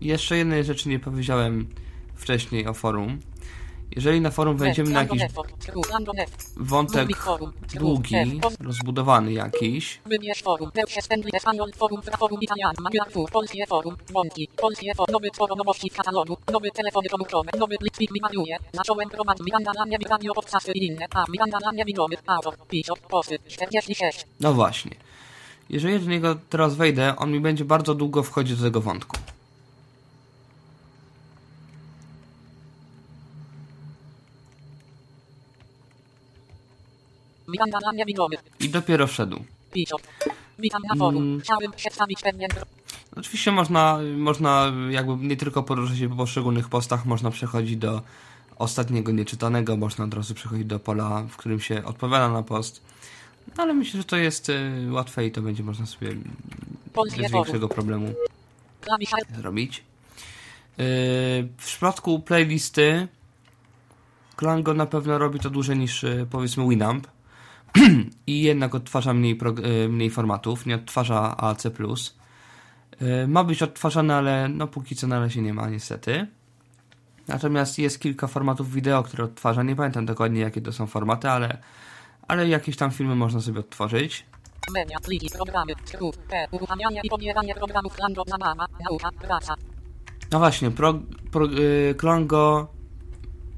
Jeszcze 0.00 0.36
jednej 0.36 0.64
rzeczy 0.64 0.88
nie 0.88 0.98
powiedziałem 0.98 1.66
wcześniej 2.14 2.66
o 2.66 2.74
forum. 2.74 3.18
Jeżeli 3.90 4.20
na 4.20 4.30
forum 4.30 4.56
wejdziemy 4.56 4.90
na 4.90 5.02
jakiś 5.02 5.22
wątek 6.56 7.08
długi, 7.74 8.40
rozbudowany 8.60 9.32
jakiś, 9.32 10.00
Wybierz 10.06 10.42
forum. 10.42 10.70
Deutsche 10.74 11.02
Stępli 11.02 11.30
Espanol 11.34 11.72
Forum 11.72 12.02
Fra 12.02 12.16
Forum 12.16 12.38
Italian 12.42 12.74
Magiarfur 12.80 13.30
Polskie 13.30 13.66
Forum 13.66 13.96
Wątki 14.12 14.48
Polskie 14.56 14.94
Forum 14.94 15.12
Nowy 15.12 15.28
forum 15.36 15.58
nowości 15.58 15.90
w 15.90 15.96
katalogu 15.96 16.36
Nowy 16.52 16.70
telefony 16.70 17.08
komórkowe 17.08 17.50
Nowy 17.58 17.78
plik 17.78 17.96
plik 17.96 18.10
maluje 18.22 18.56
Zacząłem 18.72 19.08
prowadzić 19.08 19.46
Miranda 19.46 19.72
dla 19.72 19.86
mnie 19.86 19.98
radio 20.10 20.34
podcasty 20.34 20.72
i 20.72 20.86
inne 20.86 21.06
A 21.14 21.24
Miranda 21.32 21.58
dla 21.58 21.72
mnie 21.72 21.84
migowy 21.84 22.16
Autor 22.26 22.54
Pisok 22.68 22.98
Posy 22.98 23.38
46 23.48 24.26
no 24.40 24.52
właśnie. 24.52 24.90
Jeżeli 25.70 26.00
do 26.00 26.10
niego 26.10 26.36
teraz 26.50 26.74
wejdę, 26.74 27.16
on 27.16 27.32
mi 27.32 27.40
będzie 27.40 27.64
bardzo 27.64 27.94
długo 27.94 28.22
wchodzić 28.22 28.56
do 28.56 28.64
tego 28.64 28.80
wątku. 28.80 29.16
Miranda 29.16 29.20
dla 29.20 29.24
mnie 29.26 29.34
migowy 37.16 37.34
I 38.60 38.68
dopiero 38.68 39.06
wszedł. 39.06 39.44
Witam 40.58 40.82
na 40.82 40.94
forum. 40.94 41.22
Mm. 41.22 41.40
Chciałem 41.40 41.72
przedstawić 41.72 42.22
pewien. 42.22 42.50
Oczywiście 43.16 43.52
można, 43.52 43.98
można 44.16 44.72
jakby 44.90 45.16
nie 45.16 45.36
tylko 45.36 45.62
poruszać 45.62 45.98
się 45.98 46.08
po 46.08 46.16
poszczególnych 46.16 46.68
postach, 46.68 47.06
można 47.06 47.30
przechodzić 47.30 47.76
do 47.76 48.02
ostatniego 48.58 49.12
nieczytanego, 49.12 49.76
można 49.76 50.04
od 50.04 50.14
razu 50.14 50.34
przechodzić 50.34 50.66
do 50.66 50.78
pola, 50.78 51.22
w 51.28 51.36
którym 51.36 51.60
się 51.60 51.84
odpowiada 51.84 52.28
na 52.28 52.42
post. 52.42 52.82
No, 53.56 53.62
ale 53.62 53.74
myślę, 53.74 54.00
że 54.00 54.04
to 54.04 54.16
jest 54.16 54.48
y, 54.48 54.88
łatwe 54.90 55.26
i 55.26 55.32
to 55.32 55.42
będzie 55.42 55.62
można 55.62 55.86
sobie 55.86 56.16
bez 56.94 57.32
większego 57.32 57.68
problemu 57.68 58.14
zrobić. 59.38 59.78
Yy, 59.78 60.84
w 61.58 61.64
przypadku 61.66 62.20
playlisty 62.20 63.08
Klango 64.36 64.74
na 64.74 64.86
pewno 64.86 65.18
robi 65.18 65.40
to 65.40 65.50
dłużej 65.50 65.78
niż 65.78 66.02
yy, 66.02 66.26
powiedzmy 66.30 66.68
Winamp 66.68 67.06
i 68.26 68.42
jednak 68.42 68.74
odtwarza 68.74 69.14
mniej, 69.14 69.38
yy, 69.62 69.88
mniej 69.88 70.10
formatów, 70.10 70.66
nie 70.66 70.74
odtwarza 70.74 71.36
AC+. 71.36 71.64
Yy, 73.00 73.28
ma 73.28 73.44
być 73.44 73.62
odtwarzane, 73.62 74.16
ale 74.16 74.48
no 74.48 74.66
póki 74.66 74.96
co 74.96 75.06
na 75.06 75.20
razie 75.20 75.42
nie 75.42 75.54
ma 75.54 75.68
niestety. 75.68 76.26
Natomiast 77.28 77.78
jest 77.78 78.00
kilka 78.00 78.26
formatów 78.26 78.72
wideo, 78.72 79.02
które 79.02 79.24
odtwarza. 79.24 79.62
Nie 79.62 79.76
pamiętam 79.76 80.06
dokładnie 80.06 80.40
jakie 80.40 80.60
to 80.60 80.72
są 80.72 80.86
formaty, 80.86 81.28
ale, 81.28 81.58
ale 82.28 82.48
jakieś 82.48 82.76
tam 82.76 82.90
filmy 82.90 83.14
można 83.14 83.40
sobie 83.40 83.60
odtworzyć. 83.60 84.26
Pliki, 85.04 85.30
programy, 85.30 85.72
skrót, 85.84 86.16
P, 86.16 86.46
uruchamianie 86.50 87.00
i 87.04 87.08
pobieranie 87.08 87.54
programów 87.54 87.96
zabawa, 88.26 88.66
nauka, 88.90 89.10
praca. 89.12 89.54
No 90.32 90.38
właśnie, 90.38 90.70
pro, 90.70 90.94
pro, 91.32 91.46
y, 91.46 91.94
Klango 91.98 92.68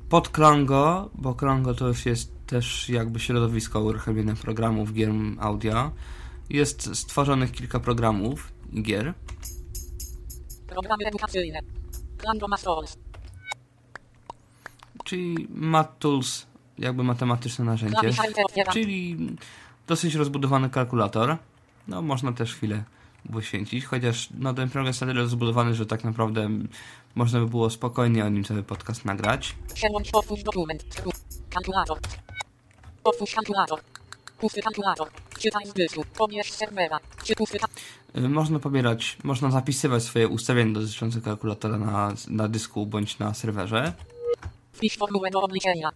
pod 0.09 0.29
Klango, 0.29 1.11
bo 1.15 1.35
Klango 1.35 1.75
to 1.75 1.89
już 1.89 2.07
jest 2.07 2.38
też 2.49 2.89
jakby 2.89 3.21
środowisko 3.21 3.81
uruchamiania 3.81 4.35
programów, 4.35 4.93
gier 4.93 5.11
audio. 5.41 5.91
jest 6.51 6.97
stworzonych 6.97 7.53
kilka 7.53 7.81
programów 7.81 8.53
i 8.73 8.83
gier. 8.83 9.15
Programy 10.67 11.07
edukacyjne. 11.07 11.61
Klango 12.19 12.49
Masters. 12.49 12.97
czyli 15.05 15.49
Math 15.51 15.99
Tools, 15.99 16.47
jakby 16.79 17.05
matematyczne 17.05 17.65
narzędzie, 17.65 17.97
Klawisz 17.97 18.21
Alt 18.21 18.37
F1. 18.37 18.73
czyli 18.73 19.17
dosyć 19.87 20.15
rozbudowany 20.15 20.71
kalkulator. 20.71 21.37
No, 21.89 22.03
można 22.03 22.33
też 22.33 22.55
chwilę 22.55 22.85
poświęcić, 23.33 23.85
chociaż 23.85 24.29
no, 24.39 24.55
ten 24.55 24.69
program 24.69 24.87
jest 24.87 25.01
na 25.01 25.07
tyle 25.07 25.21
rozbudowany, 25.21 25.75
że 25.75 25.87
tak 25.87 26.05
naprawdę 26.05 26.49
można 27.15 27.41
by 27.41 27.47
było 27.47 27.71
spokojnie 27.71 28.25
o 28.25 28.29
nim 28.29 28.45
cały 28.45 28.63
podcast 28.63 29.05
nagrać. 29.05 29.57
Kalkulator. 31.51 31.99
Otwórz 33.09 33.35
kalkulator. 33.35 33.81
Pusty 34.39 34.63
kalkulator. 34.63 35.09
Czytaj 35.39 35.67
z 35.67 35.73
dysku. 35.73 36.05
Pobierz 36.19 36.53
serwera. 36.53 37.01
Czy 37.25 37.35
pusty 37.35 37.59
Y, 38.17 38.29
Można 38.29 38.59
pobierać, 38.59 39.19
można 39.25 39.51
zapisywać 39.51 40.03
swoje 40.03 40.29
ustawienia 40.29 40.73
dotyczące 40.81 41.21
kalkulatora 41.21 41.79
na, 41.79 42.13
na 42.29 42.49
dysku 42.49 42.87
bądź 42.87 43.19
na 43.19 43.35
serwerze. 43.35 43.93
Wpisz 44.73 44.97
formułę 44.97 45.31
do 45.31 45.43
obliczenia. 45.43 45.91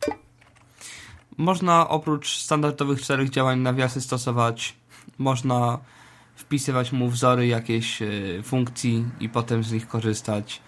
Można 1.37 1.89
oprócz 1.89 2.39
standardowych 2.39 3.03
czterech 3.03 3.31
działań 3.31 3.61
nawiasy 3.61 4.01
stosować, 4.01 4.75
można 5.19 5.79
wpisywać 6.35 6.93
mu 6.93 7.09
wzory 7.09 7.47
jakieś 7.47 8.03
e, 8.03 8.09
funkcji 8.43 9.05
i 9.21 9.29
potem 9.29 9.65
z 9.65 9.73
nich 9.73 9.89
korzystać. 9.89 10.63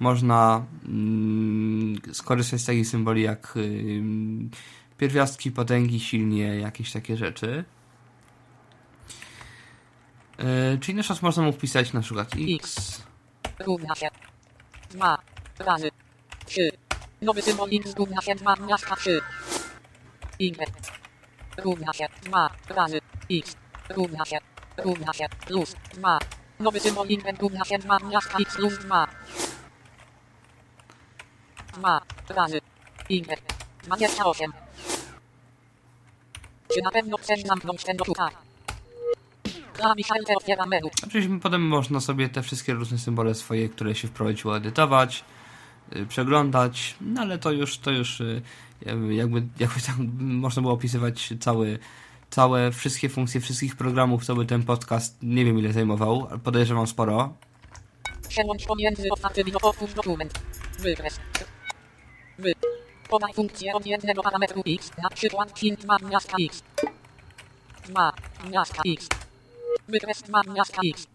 Można 0.00 0.64
mm, 0.84 2.00
skorzystać 2.12 2.60
z 2.60 2.66
takich 2.66 2.88
symboli 2.88 3.22
jak 3.22 3.56
y, 3.56 4.02
pierwiastki, 5.00 5.50
potęgi, 5.50 6.00
silnie, 6.00 6.56
jakieś 6.56 6.92
takie 6.92 7.16
rzeczy. 7.16 7.64
E, 10.38 10.78
czyli 10.78 10.96
na 10.96 11.02
przykład 11.02 11.22
można 11.22 11.42
mu 11.42 11.52
wpisać 11.52 11.92
na 11.92 12.00
przykład 12.00 12.30
x, 12.56 13.02
Równa 13.58 13.94
się. 13.94 14.08
2. 14.90 15.18
Razy. 15.58 15.90
3. 16.46 16.70
Nowy 17.22 17.42
symbol 17.42 17.68
X 17.72 17.94
równa 17.96 18.22
się 18.22 18.34
2 18.34 18.56
miasta 18.56 18.96
3. 18.96 19.20
Y. 20.38 20.72
Równa 21.64 21.92
się 21.92 22.06
2 22.22 22.50
razy. 22.68 23.00
X. 23.30 23.56
Równa 23.88 24.24
się. 24.24 24.38
Równa 24.84 25.12
się. 25.12 25.26
Plus 25.46 25.74
2. 25.94 26.18
Nowy 26.60 26.80
symbol 26.80 27.06
Y 27.08 27.40
równa 27.40 27.64
się 27.64 27.78
2 27.78 27.98
miasta 27.98 28.38
X 28.38 28.56
plus 28.56 28.78
2. 28.78 29.06
2 31.74 32.00
razy. 32.28 32.60
Y. 33.08 33.42
28. 33.82 34.59
Czy 36.74 36.82
na 36.82 36.90
pewno 36.90 37.16
chcesz 37.16 37.42
zamknąć 37.42 37.84
ten 37.84 37.96
menu. 40.66 40.90
Oczywiście 41.06 41.38
potem 41.42 41.62
można 41.62 42.00
sobie 42.00 42.28
te 42.28 42.42
wszystkie 42.42 42.74
różne 42.74 42.98
symbole 42.98 43.34
swoje, 43.34 43.68
które 43.68 43.94
się 43.94 44.08
wprowadziło, 44.08 44.56
edytować, 44.56 45.24
y, 45.96 46.06
przeglądać, 46.06 46.94
no 47.00 47.20
ale 47.20 47.38
to 47.38 47.52
już, 47.52 47.78
to 47.78 47.90
już 47.90 48.20
y, 48.20 48.42
jakby, 48.86 49.14
jakby, 49.14 49.80
tak 49.86 49.96
można 50.44 50.62
było 50.62 50.74
opisywać 50.74 51.34
cały, 51.40 51.78
całe, 52.30 52.72
wszystkie 52.72 53.08
funkcje 53.08 53.40
wszystkich 53.40 53.76
programów, 53.76 54.24
co 54.24 54.34
by 54.34 54.46
ten 54.46 54.62
podcast, 54.62 55.18
nie 55.22 55.44
wiem 55.44 55.58
ile 55.58 55.72
zajmował, 55.72 56.26
ale 56.30 56.38
podejrzewam 56.38 56.86
sporo. 56.86 57.34
Przełącz 58.28 58.66
pomiędzy 58.66 59.08
otwórz 59.62 59.94
dokument. 59.94 60.40
Wykres. 60.78 61.20
Wy. 62.38 62.52
Podaj 63.10 63.34
funkcję 63.34 63.74
od 63.74 63.86
jednego 63.86 64.22
parametru 64.22 64.62
x, 64.66 64.90
na 65.02 65.10
przykład 65.10 65.62
int 65.62 65.84
ma 65.84 65.96
miasta 66.10 66.36
x. 66.40 66.62
2 67.88 68.12
miasta 68.50 68.82
x. 68.86 69.08
Wykres 69.88 70.22
2 70.22 70.42
miasta 70.54 70.80
x. 70.90 71.06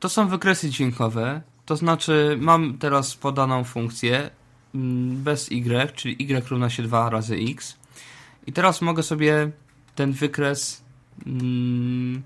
To 0.00 0.08
są 0.08 0.28
wykresy 0.28 0.70
dźwiękowe, 0.70 1.42
to 1.66 1.76
znaczy 1.76 2.36
mam 2.40 2.78
teraz 2.78 3.16
podaną 3.16 3.64
funkcję 3.64 4.30
mm, 4.74 5.22
bez 5.22 5.52
y, 5.52 5.92
czyli 5.94 6.16
y 6.22 6.48
równa 6.48 6.70
się 6.70 6.82
2 6.82 7.10
razy 7.10 7.36
x. 7.50 7.76
I 8.46 8.52
teraz 8.52 8.82
mogę 8.82 9.02
sobie 9.02 9.50
ten 9.94 10.12
wykres 10.12 10.82
mm, 11.26 12.22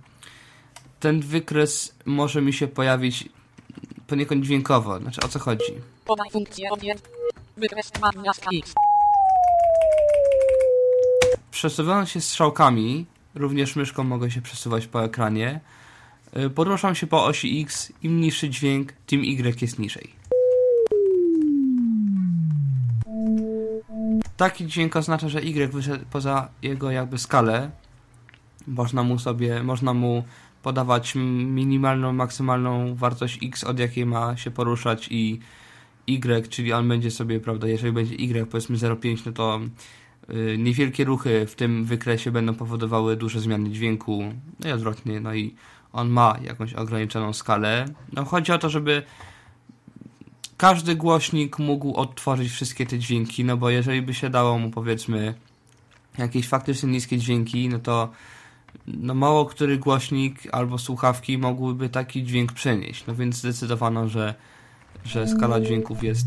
ten 1.00 1.20
wykres 1.20 1.94
może 2.06 2.42
mi 2.42 2.52
się 2.52 2.68
pojawić 2.68 3.28
poniekąd 4.06 4.44
dźwiękowo. 4.44 4.98
Znaczy 4.98 5.20
o 5.24 5.28
co 5.28 5.38
chodzi? 5.38 5.72
Podaj 6.04 6.30
funkcję 6.30 6.70
od 6.70 6.82
jed... 7.62 7.70
Wykres 7.70 7.90
2 7.90 8.10
miasta 8.22 8.50
x. 8.52 8.74
Przesuwając 11.50 12.10
się 12.10 12.20
strzałkami, 12.20 13.06
również 13.34 13.76
myszką 13.76 14.04
mogę 14.04 14.30
się 14.30 14.42
przesuwać 14.42 14.86
po 14.86 15.04
ekranie. 15.04 15.60
Y, 16.36 16.50
Poruszam 16.50 16.94
się 16.94 17.06
po 17.06 17.24
osi 17.24 17.62
X, 17.62 17.92
im 18.02 18.20
niższy 18.20 18.48
dźwięk, 18.48 18.92
tym 18.92 19.24
Y 19.24 19.62
jest 19.62 19.78
niżej. 19.78 20.12
Taki 24.36 24.66
dźwięk 24.66 24.96
oznacza, 24.96 25.28
że 25.28 25.42
Y 25.42 25.72
wyszedł 25.72 26.04
poza 26.10 26.48
jego 26.62 26.90
jakby 26.90 27.18
skalę. 27.18 27.70
Można 28.66 29.02
mu 29.02 29.18
sobie, 29.18 29.62
można 29.62 29.94
mu 29.94 30.24
podawać 30.62 31.14
minimalną, 31.14 32.12
maksymalną 32.12 32.94
wartość 32.94 33.38
X, 33.42 33.64
od 33.64 33.78
jakiej 33.78 34.06
ma 34.06 34.36
się 34.36 34.50
poruszać 34.50 35.08
i 35.10 35.40
Y, 36.06 36.48
czyli 36.48 36.72
on 36.72 36.88
będzie 36.88 37.10
sobie, 37.10 37.40
prawda, 37.40 37.68
jeżeli 37.68 37.92
będzie 37.92 38.14
Y 38.14 38.46
powiedzmy 38.46 38.76
0,5, 38.76 39.26
no 39.26 39.32
to 39.32 39.60
y, 40.30 40.58
niewielkie 40.58 41.04
ruchy 41.04 41.46
w 41.46 41.54
tym 41.54 41.84
wykresie 41.84 42.30
będą 42.30 42.54
powodowały 42.54 43.16
duże 43.16 43.40
zmiany 43.40 43.70
dźwięku, 43.70 44.24
no 44.60 44.68
i 44.68 44.72
odwrotnie, 44.72 45.20
no 45.20 45.34
i 45.34 45.54
on 45.92 46.08
ma 46.08 46.38
jakąś 46.42 46.74
ograniczoną 46.74 47.32
skalę. 47.32 47.84
No 48.12 48.24
chodzi 48.24 48.52
o 48.52 48.58
to, 48.58 48.70
żeby 48.70 49.02
każdy 50.56 50.94
głośnik 50.94 51.58
mógł 51.58 51.94
odtworzyć 51.94 52.52
wszystkie 52.52 52.86
te 52.86 52.98
dźwięki, 52.98 53.44
no 53.44 53.56
bo 53.56 53.70
jeżeli 53.70 54.02
by 54.02 54.14
się 54.14 54.30
dało 54.30 54.58
mu 54.58 54.70
powiedzmy 54.70 55.34
jakieś 56.18 56.48
faktycznie 56.48 56.88
niskie 56.88 57.18
dźwięki, 57.18 57.68
no 57.68 57.78
to 57.78 58.10
no 58.86 59.14
mało 59.14 59.46
który 59.46 59.78
głośnik 59.78 60.38
albo 60.52 60.78
słuchawki 60.78 61.38
mogłyby 61.38 61.88
taki 61.88 62.24
dźwięk 62.24 62.52
przenieść. 62.52 63.06
No 63.06 63.14
więc 63.14 63.36
zdecydowano, 63.36 64.08
że, 64.08 64.34
że 65.04 65.28
skala 65.28 65.60
dźwięków 65.60 66.04
jest 66.04 66.26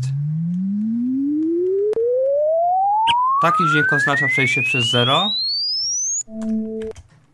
Taki 3.42 3.64
dźwięk 3.70 3.92
oznacza 3.92 4.26
przejście 4.28 4.62
przez 4.62 4.90
zero. 4.90 5.30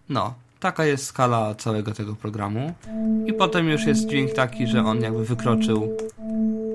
No, 0.08 0.34
taka 0.60 0.84
jest 0.84 1.04
skala 1.04 1.54
całego 1.54 1.92
tego 1.92 2.16
programu. 2.16 2.74
I 3.26 3.32
potem 3.32 3.68
już 3.68 3.84
jest 3.84 4.06
dźwięk 4.08 4.32
taki, 4.32 4.66
że 4.66 4.84
on 4.84 5.00
jakby 5.00 5.24
wykroczył 5.24 5.96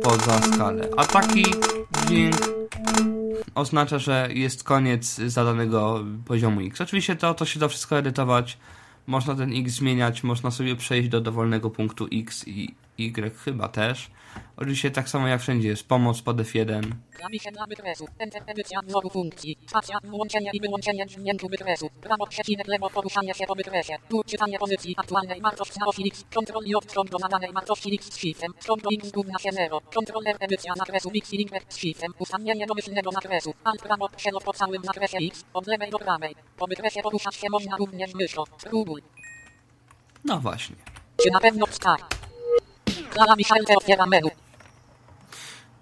poza 0.04 0.42
skalę. 0.42 0.90
A 0.98 1.06
taki 1.06 1.46
dźwięk 2.08 2.36
oznacza, 3.56 4.00
że 4.00 4.30
jest 4.34 4.64
koniec 4.64 5.16
zadanego 5.16 6.06
poziomu 6.26 6.62
X. 6.62 6.82
Oczywiście 6.82 7.16
to, 7.16 7.34
to 7.34 7.46
się 7.46 7.60
da 7.60 7.68
wszystko 7.68 7.98
edytować. 7.98 8.58
Można 9.08 9.36
ten 9.36 9.52
X 9.56 9.74
zmieniać, 9.74 10.24
można 10.24 10.52
sobie 10.52 10.76
przejść 10.76 11.10
do 11.10 11.22
dowolnego 11.22 11.70
punktu 11.70 12.08
X 12.12 12.48
i 12.48 12.76
Y 13.00 13.38
chyba 13.44 13.68
też. 13.68 14.12
Oczywiście 14.58 14.92
tak 14.92 15.10
samo 15.10 15.28
jak 15.28 15.42
wszędzie 15.42 15.68
jest 15.68 15.88
pomoc 15.88 16.22
pod 16.22 16.38
F1. 16.38 16.82
Klawisze 17.12 17.52
dla 17.52 17.66
wykresu. 17.66 18.06
Enter 18.20 18.44
edycja 18.48 18.80
wzoru 18.82 19.10
funkcji. 19.10 19.58
Spacja, 19.68 19.98
włączenie 20.04 20.50
i 20.54 20.60
wyłączenie 20.60 21.06
dźwięku 21.06 21.48
wykresu. 21.50 21.90
Prawo 22.02 22.28
przecinek 22.28 22.68
lewo 22.68 22.90
poruszanie 22.90 23.34
się 23.34 23.46
po 23.48 23.56
wykresie. 23.56 23.94
Tu 24.10 24.24
czytanie 24.24 24.60
pozycji 24.60 24.96
aktualnej 24.98 25.42
wartości 25.42 25.80
na 25.80 25.86
osi 25.86 26.08
X. 26.08 26.24
Ctrl 26.30 26.66
i 26.66 26.76
odstąp 26.76 27.10
do 27.10 27.20
zadanej 27.20 27.54
wartości 27.54 27.96
X 27.96 28.14
z 28.14 28.18
shiftem. 28.18 28.52
Ctrl 28.60 28.96
X 28.96 29.12
równa 29.16 29.40
się 29.40 29.52
0. 29.52 29.82
Ctrl 29.82 30.28
R 30.28 30.38
edycja 30.40 30.74
zakresu 30.76 31.12
X 31.16 31.34
i 31.34 31.42
Y 31.42 31.74
z 31.74 31.78
shiftem. 31.78 32.12
Ustawienie 32.20 32.66
domyślnego 32.66 33.12
zakresu. 33.12 33.54
Alt 33.64 33.82
prawo 33.82 34.10
przelot 34.10 34.44
po 34.44 34.54
całym 34.54 34.84
zakresie 34.84 35.18
X. 35.18 35.46
Od 35.54 35.68
lewej 35.68 35.90
do 35.90 36.00
prawej. 36.00 36.36
Po 36.58 36.68
wykresie 36.68 37.02
poruszać 37.02 37.36
się 37.36 37.48
można 37.52 37.78
również 37.78 38.14
myszą. 38.14 38.44
Spróbuj. 38.58 39.02
No 40.26 40.40
właśnie. 40.40 40.76
Czy 41.24 41.32
na 41.32 41.40
pewno 41.40 41.66
wstać? 41.66 42.17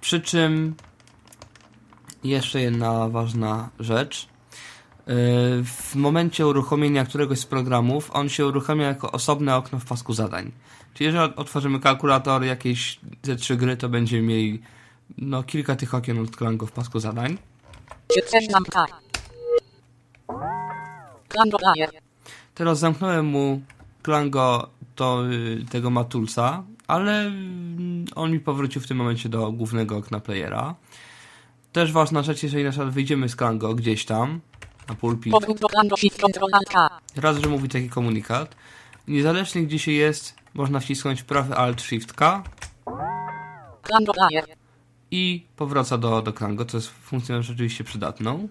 Przy 0.02 0.22
czym 0.22 0.76
jeszcze 2.24 2.62
jedna 2.62 3.10
ważna 3.10 3.70
rzecz. 3.80 4.28
Yy, 5.08 5.14
W 5.64 5.96
momencie 5.96 6.48
uruchomienia 6.48 7.06
któregoś 7.06 7.40
z 7.40 7.46
programów, 7.46 8.12
on 8.14 8.30
się 8.30 8.46
uruchamia 8.48 8.88
jako 8.88 9.12
osobne 9.12 9.56
okno 9.56 9.80
w 9.80 9.86
pasku 9.86 10.14
zadań. 10.14 10.52
Czyli 10.94 11.06
jeżeli 11.06 11.36
otworzymy 11.36 11.80
kalkulator, 11.80 12.44
jakieś 12.44 13.00
ze 13.24 13.36
trzy 13.36 13.56
gry, 13.56 13.78
to 13.78 13.90
będziemy 13.90 14.24
mieli 14.24 14.62
no, 15.18 15.44
kilka 15.44 15.76
tych 15.76 15.94
okien 15.94 16.20
odklango 16.20 16.66
w 16.66 16.72
pasku 16.72 17.00
zadań. 17.00 17.38
Player. 21.60 21.90
Teraz 22.56 22.80
zamknąłem 22.80 23.26
mu 23.26 23.62
Klango 24.02 24.70
to, 24.96 25.32
y, 25.32 25.66
tego 25.72 25.90
Matulsa, 25.90 26.64
ale 26.88 27.22
mm, 27.22 28.06
on 28.16 28.32
mi 28.32 28.40
powrócił 28.40 28.82
w 28.82 28.88
tym 28.88 28.98
momencie 28.98 29.30
do 29.30 29.52
głównego 29.52 29.98
okna 29.98 30.20
playera. 30.20 30.76
Też 31.72 31.92
ważna 31.92 32.24
rzecz, 32.24 32.44
jeżeli 32.44 32.64
na 32.64 32.70
przykład 32.70 32.90
wyjdziemy 32.90 33.30
z 33.30 33.36
Klango 33.36 33.76
gdzieś 33.76 34.06
tam, 34.06 34.42
na 34.88 34.96
pulpit, 34.96 35.32
raz, 37.16 37.38
że 37.38 37.50
mówi 37.50 37.70
taki 37.70 37.90
komunikat, 37.90 38.56
Niezależnie 39.08 39.64
gdzie 39.64 39.80
się 39.80 39.92
jest, 39.92 40.36
można 40.54 40.80
wcisnąć 40.80 41.24
prawy 41.24 41.56
Alt 41.56 41.82
Shift 41.82 42.14
K 42.14 42.44
i 45.12 45.46
powraca 45.56 45.98
do, 45.98 46.22
do 46.22 46.34
Klango, 46.34 46.66
co 46.66 46.78
jest 46.78 46.88
funkcją 46.88 47.42
rzeczywiście 47.42 47.84
przydatną. 47.84 48.48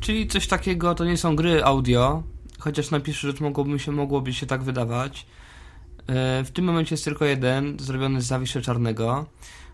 Czyli 0.00 0.28
coś 0.28 0.46
takiego, 0.46 0.94
to 0.94 1.04
nie 1.04 1.16
są 1.16 1.36
gry 1.36 1.64
audio, 1.64 2.22
chociaż 2.58 2.90
na 2.90 3.00
pierwszy 3.00 3.26
rzut 3.26 3.40
mogłoby 3.40 3.78
się, 3.78 3.92
mogłoby 3.92 4.32
się 4.32 4.46
tak 4.46 4.62
wydawać. 4.62 5.26
E, 6.06 6.44
W 6.44 6.50
tym 6.50 6.64
momencie 6.64 6.94
jest 6.94 7.04
tylko 7.04 7.24
jeden, 7.24 7.78
zrobiony 7.80 8.22
z 8.22 8.26
zawiszy 8.26 8.62
czarnego. 8.62 9.26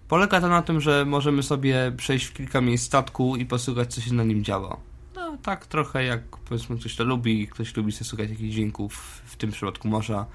Polega 0.09 0.41
to 0.41 0.49
na 0.49 0.63
tym, 0.63 0.81
że 0.81 1.05
możemy 1.05 1.43
sobie 1.43 1.93
przejść 1.97 2.27
w 2.27 2.33
kilka 2.33 2.61
miejsc 2.61 2.87
statku 2.87 3.37
i 3.37 3.47
posłuchać, 3.47 3.95
co 3.95 4.01
się 4.01 4.15
na 4.15 4.25
nim 4.25 4.45
działo. 4.45 4.81
No, 5.17 5.37
tak 5.43 5.67
trochę 5.67 6.05
jak 6.05 6.37
powiedzmy 6.37 6.79
ktoś 6.79 6.97
to 6.97 7.05
lubi, 7.05 7.49
ktoś 7.49 7.77
lubi 7.77 7.93
sobie 7.93 8.05
słuchać 8.05 8.31
jakichś 8.31 8.55
dźwięków, 8.55 9.23
w 9.25 9.37
tym 9.37 9.51
przypadku 9.51 9.89
morza. 9.89 10.27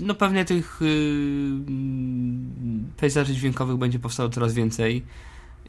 No 0.00 0.14
pewnie 0.14 0.44
tych 0.44 0.80
yy, 0.80 0.88
pejzaży 2.96 3.34
dźwiękowych 3.34 3.76
będzie 3.76 3.98
powstało 3.98 4.28
coraz 4.28 4.54
więcej 4.54 5.04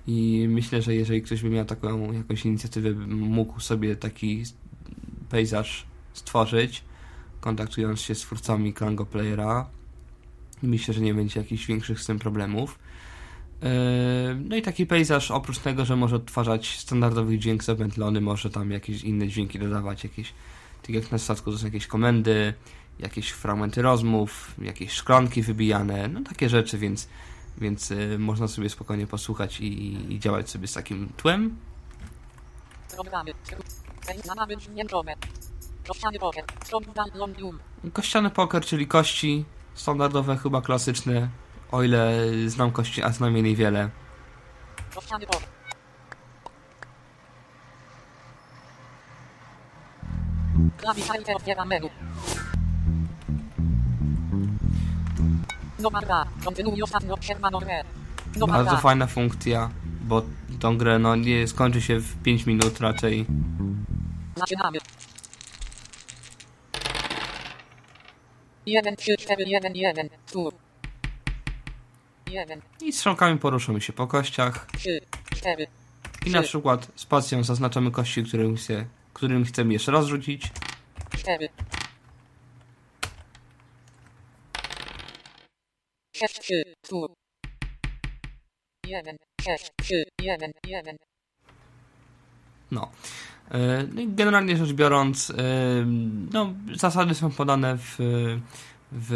i 0.08 0.46
myślę, 0.50 0.82
że 0.82 0.96
jeżeli 0.96 1.22
ktoś 1.22 1.42
by 1.42 1.50
miał 1.50 1.66
taką 1.66 2.14
jakąś 2.14 2.46
inicjatywę, 2.46 2.92
mógł 3.08 3.60
sobie 3.60 3.96
taki 3.96 4.44
pejzaż 5.30 5.86
stworzyć, 6.14 6.84
kontaktując 7.42 8.02
się 8.02 8.16
z 8.16 8.20
twórcami 8.20 8.74
Klango 8.74 9.06
Playera. 9.06 9.70
Myślę, 10.62 10.94
że 10.94 11.02
nie 11.02 11.14
będzie 11.14 11.40
jakichś 11.40 11.66
większych 11.66 12.00
z 12.00 12.06
tym 12.06 12.20
problemów. 12.20 12.80
Yy, 13.62 13.70
No 14.50 14.56
i 14.56 14.62
taki 14.62 14.86
pejzaż, 14.86 15.32
oprócz 15.32 15.60
tego, 15.60 15.86
że 15.86 15.96
może 15.96 16.16
odtwarzać 16.16 16.80
standardowy 16.80 17.40
dźwięk 17.40 17.64
zapętlony, 17.64 18.22
może 18.22 18.50
tam 18.50 18.72
jakieś 18.72 19.04
inne 19.04 19.28
dźwięki 19.28 19.60
dodawać, 19.60 20.04
jakieś, 20.04 20.34
tak 20.82 20.90
jak 20.90 21.12
na 21.12 21.18
statku 21.18 21.52
to 21.52 21.58
są 21.58 21.66
jakieś 21.66 21.88
komendy, 21.88 22.54
jakieś 23.00 23.30
fragmenty 23.30 23.82
rozmów, 23.82 24.56
jakieś 24.62 24.92
szklanki 24.92 25.42
wybijane, 25.42 26.08
no 26.08 26.22
takie 26.22 26.50
rzeczy, 26.50 26.78
więc, 26.78 27.08
więc 27.58 27.90
yy, 27.90 28.20
można 28.20 28.48
sobie 28.48 28.70
spokojnie 28.70 29.08
posłuchać 29.08 29.62
i, 29.62 29.96
i 30.14 30.20
działać 30.20 30.50
sobie 30.50 30.68
z 30.68 30.74
takim 30.74 31.10
tłem. 31.18 31.56
Programy. 32.96 33.32
Kościany 37.94 38.30
poker. 38.30 38.66
Czyli 38.66 38.88
kości 38.88 39.46
standardowe, 39.74 40.38
chyba 40.38 40.62
klasyczne, 40.62 41.30
o 41.72 41.84
ile 41.84 42.20
znam 42.48 42.72
kości, 42.72 43.04
a 43.04 43.12
znam 43.12 43.36
je 43.36 43.42
niewiele. 43.42 43.90
Kościany 44.96 45.26
poker. 45.26 45.48
Klawisza 50.78 51.14
otwiera 51.36 51.66
menu. 51.66 51.90
Numer 55.80 56.06
2. 56.06 56.26
Kontynuuj 56.46 56.84
ostatnio 56.84 57.18
przerwaną 57.18 57.60
grę. 57.60 57.84
Numer 58.38 58.56
Bardzo 58.56 58.72
2. 58.72 58.82
fajna 58.82 59.08
funkcja, 59.08 59.70
bo 60.02 60.22
tą 60.60 60.78
grę 60.78 61.00
no, 61.00 61.16
nie 61.16 61.48
skończy 61.48 61.82
się 61.82 62.00
w 62.00 62.24
5 62.24 62.46
minut 62.46 62.80
raczej. 62.80 63.26
Zaczynamy. 64.36 64.78
1, 68.66 68.96
3, 68.96 69.18
4, 69.18 69.44
1, 69.48 69.76
1, 69.76 70.10
tur. 70.32 70.54
1, 72.28 72.62
I 72.82 72.94
strzałkami 72.94 73.40
poruszamy 73.40 73.82
się 73.82 73.94
po 73.94 74.08
kościach. 74.08 74.68
3, 74.78 75.00
4, 75.36 75.68
I 76.26 76.30
na 76.30 76.42
przykład 76.42 76.88
spacją 76.96 77.44
zaznaczamy 77.44 77.92
kości, 77.92 78.24
którym, 78.24 78.58
się, 78.58 78.86
którym 79.14 79.46
chcemy 79.46 79.74
jeszcze 79.74 79.92
raz 79.92 80.06
rzucić. 80.06 80.52
4. 81.18 81.50
6, 86.16 86.40
3, 86.40 86.64
tur. 86.82 87.14
1, 88.88 89.16
6, 89.42 89.70
3, 89.82 90.04
1, 90.22 90.52
1. 90.68 90.96
No. 92.72 92.92
E, 93.52 93.88
No 93.94 94.02
generalnie 94.08 94.58
rzecz 94.58 94.74
biorąc, 94.74 95.30
e, 95.30 95.34
no, 96.34 96.54
zasady 96.76 97.16
są 97.16 97.32
podane 97.32 97.78
w, 97.78 97.96
w, 98.92 99.10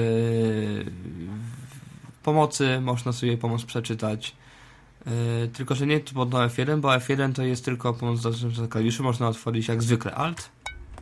w 2.16 2.24
pomocy, 2.24 2.80
można 2.82 3.12
sobie 3.12 3.38
pomoc 3.38 3.66
przeczytać. 3.66 4.36
E, 5.06 5.48
Tylko, 5.48 5.76
że 5.76 5.88
nie 5.88 6.00
pod 6.00 6.30
F1, 6.30 6.80
bo 6.80 6.90
F1 6.90 7.34
to 7.34 7.44
jest 7.44 7.66
tylko 7.66 7.94
pomoc 7.94 8.22
do 8.22 8.68
klawiszy, 8.70 9.04
można 9.04 9.28
otworzyć 9.28 9.68
jak 9.68 9.84
zwykle 9.84 10.16
Alt. 10.16 10.50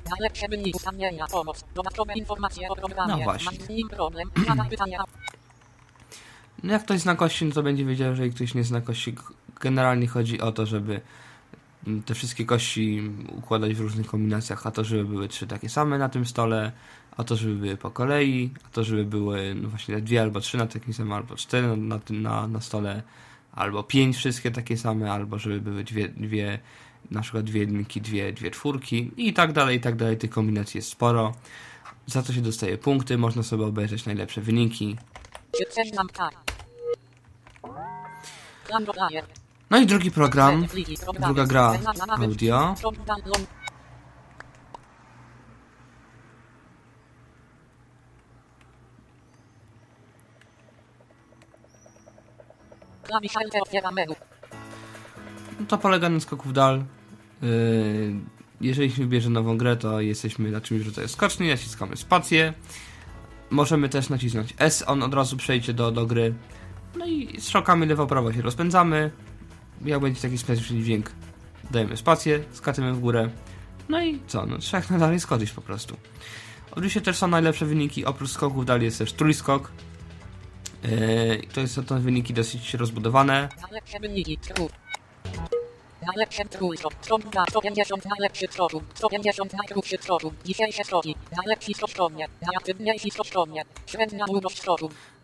Najlepsze 0.09 0.47
wyniki 0.47 0.71
ustawienia 0.75 1.27
pomoc. 1.27 1.63
Dodatkowe 1.75 2.13
informacje 2.13 2.69
o 2.69 2.75
programie. 2.75 3.11
No 3.17 3.23
właśnie. 3.23 3.59
Z 3.65 3.69
nim 3.69 3.89
problem. 3.89 4.31
Zadaj 4.47 4.69
pytania. 4.75 5.03
No 6.63 6.73
jak 6.73 6.83
ktoś 6.83 6.99
zna 6.99 7.15
kości, 7.15 7.45
no 7.45 7.53
to 7.53 7.63
będzie 7.63 7.85
wiedział, 7.85 8.15
że 8.15 8.23
jeżeli 8.23 8.35
ktoś 8.35 8.53
nie 8.53 8.63
zna 8.63 8.81
kości, 8.81 9.15
generalnie 9.61 10.07
chodzi 10.07 10.41
o 10.41 10.51
to, 10.51 10.65
żeby 10.65 11.01
te 12.05 12.13
wszystkie 12.13 12.45
kości 12.45 13.01
układać 13.37 13.73
w 13.73 13.79
różnych 13.79 14.07
kombinacjach, 14.07 14.67
a 14.67 14.71
to 14.71 14.83
żeby 14.83 15.05
były 15.05 15.27
trzy 15.27 15.47
takie 15.47 15.69
same 15.69 15.97
na 15.97 16.09
tym 16.09 16.25
stole, 16.25 16.71
a 17.17 17.23
to 17.23 17.35
żeby 17.35 17.55
były 17.55 17.77
po 17.77 17.91
kolei, 17.91 18.51
a 18.65 18.69
to 18.69 18.83
żeby 18.83 19.05
były 19.05 19.55
no 19.55 19.69
właśnie 19.69 20.01
dwie 20.01 20.21
albo 20.21 20.39
trzy 20.39 20.57
na 20.57 20.67
takim 20.67 20.93
samym, 20.93 21.13
albo 21.13 21.35
cztery 21.35 21.77
na, 21.77 21.99
na, 22.09 22.47
na 22.47 22.61
stole, 22.61 23.03
albo 23.51 23.83
pięć 23.83 24.17
wszystkie 24.17 24.51
takie 24.51 24.77
same, 24.77 25.11
albo 25.11 25.39
żeby 25.39 25.61
były 25.61 25.83
dwie, 25.83 26.09
dwie 26.09 26.59
na 27.11 27.21
przykład 27.21 27.43
dwie 27.43 27.59
jedynki, 27.59 28.01
dwie, 28.01 28.33
dwie 28.33 28.51
czwórki 28.51 29.11
i 29.17 29.33
tak 29.33 29.53
dalej, 29.53 29.77
i 29.77 29.81
tak 29.81 29.95
dalej. 29.95 30.17
Tych 30.17 30.29
kombinacji 30.29 30.77
jest 30.77 30.89
sporo. 30.89 31.33
Za 32.05 32.23
to 32.23 32.33
się 32.33 32.41
dostaje 32.41 32.77
punkty, 32.77 33.17
można 33.17 33.43
sobie 33.43 33.65
obejrzeć 33.65 34.05
najlepsze 34.05 34.41
wyniki. 34.41 34.97
No 39.69 39.77
i 39.79 39.85
drugi 39.85 40.11
program, 40.11 40.65
druga 41.19 41.45
gra 41.45 41.79
audio. 42.09 42.75
No 55.59 55.65
to 55.67 55.77
polega 55.77 56.09
na 56.09 56.19
skoku 56.19 56.49
w 56.49 56.53
dal. 56.53 56.83
Yy, 57.41 57.49
jeżeli 58.61 58.91
się 58.91 59.01
wybierze 59.03 59.29
nową 59.29 59.57
grę, 59.57 59.77
to 59.77 60.01
jesteśmy 60.01 60.51
na 60.51 60.61
czymś, 60.61 60.97
jest 60.97 61.13
skoczny, 61.13 61.47
naciskamy 61.47 61.97
spację. 61.97 62.53
Możemy 63.49 63.89
też 63.89 64.09
nacisnąć 64.09 64.53
S, 64.57 64.83
on 64.87 65.03
od 65.03 65.13
razu 65.13 65.37
przejdzie 65.37 65.73
do, 65.73 65.91
do 65.91 66.05
gry. 66.05 66.33
No 66.97 67.05
i 67.05 67.41
strzałkami 67.41 67.87
lewo-prawo 67.87 68.33
się 68.33 68.41
rozpędzamy. 68.41 69.11
Jak 69.85 69.99
będzie 69.99 70.21
taki 70.21 70.37
specyficzny 70.37 70.81
dźwięk, 70.81 71.11
dajemy 71.71 71.97
spację, 71.97 72.43
skaczemy 72.51 72.93
w 72.93 72.99
górę. 72.99 73.29
No 73.89 74.01
i 74.01 74.19
co? 74.27 74.45
No 74.45 74.57
trzeba 74.57 74.81
jak 74.81 74.89
najdalej 74.89 75.19
skoczyć 75.19 75.51
po 75.51 75.61
prostu. 75.61 75.97
Oczywiście 76.71 77.01
też 77.01 77.17
są 77.17 77.27
najlepsze 77.27 77.65
wyniki, 77.65 78.05
oprócz 78.05 78.29
skoków 78.29 78.63
w 78.63 78.65
dal 78.65 78.81
jest 78.81 78.97
też 78.97 79.13
trójskok. 79.13 79.71
Yy, 80.83 81.41
to 81.53 81.61
jest 81.61 81.79
to 81.87 81.99
wyniki 81.99 82.33
dosyć 82.33 82.73
rozbudowane. 82.73 83.49
Najlepsze 83.61 83.99
wyniki. 83.99 84.37
Skrót. 84.41 84.71
Najlepsze 86.07 86.45
trójko. 86.45 86.89
Stronda 87.01 87.45
150 87.49 88.05
najlepszy 88.05 88.47
skoku. 88.51 88.81
150 88.93 89.53
najkrótszy. 89.53 89.97
Dzisiejsze. 90.45 90.83
Średnia 93.87 94.25
długość. 94.25 94.61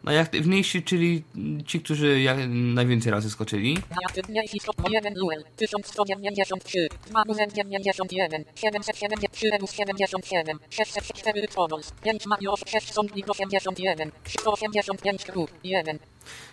Najaktywniejsi, 0.04 0.84
czyli 0.84 1.24
ci, 1.66 1.80
którzy 1.80 2.22
ja- 2.22 2.48
najwięcej 2.48 3.12
razy 3.12 3.30
skoczyli. 3.30 3.78
Najaktywniejsi 3.96 4.60
skok 4.60 4.76
1 4.90 5.14
duel. 5.14 5.44
1193. 5.58 6.88
2091. 7.10 8.44
773 8.56 9.50
Rebus 9.52 9.72
77. 9.72 10.60
604 10.70 11.48
Todols. 11.48 11.92
5 12.04 12.26
Marios 12.26 12.60
6 12.68 12.94
Sądnik 12.94 13.30
81. 13.30 14.12
185 14.28 15.26
Kruk. 15.26 15.52
1. 15.64 16.00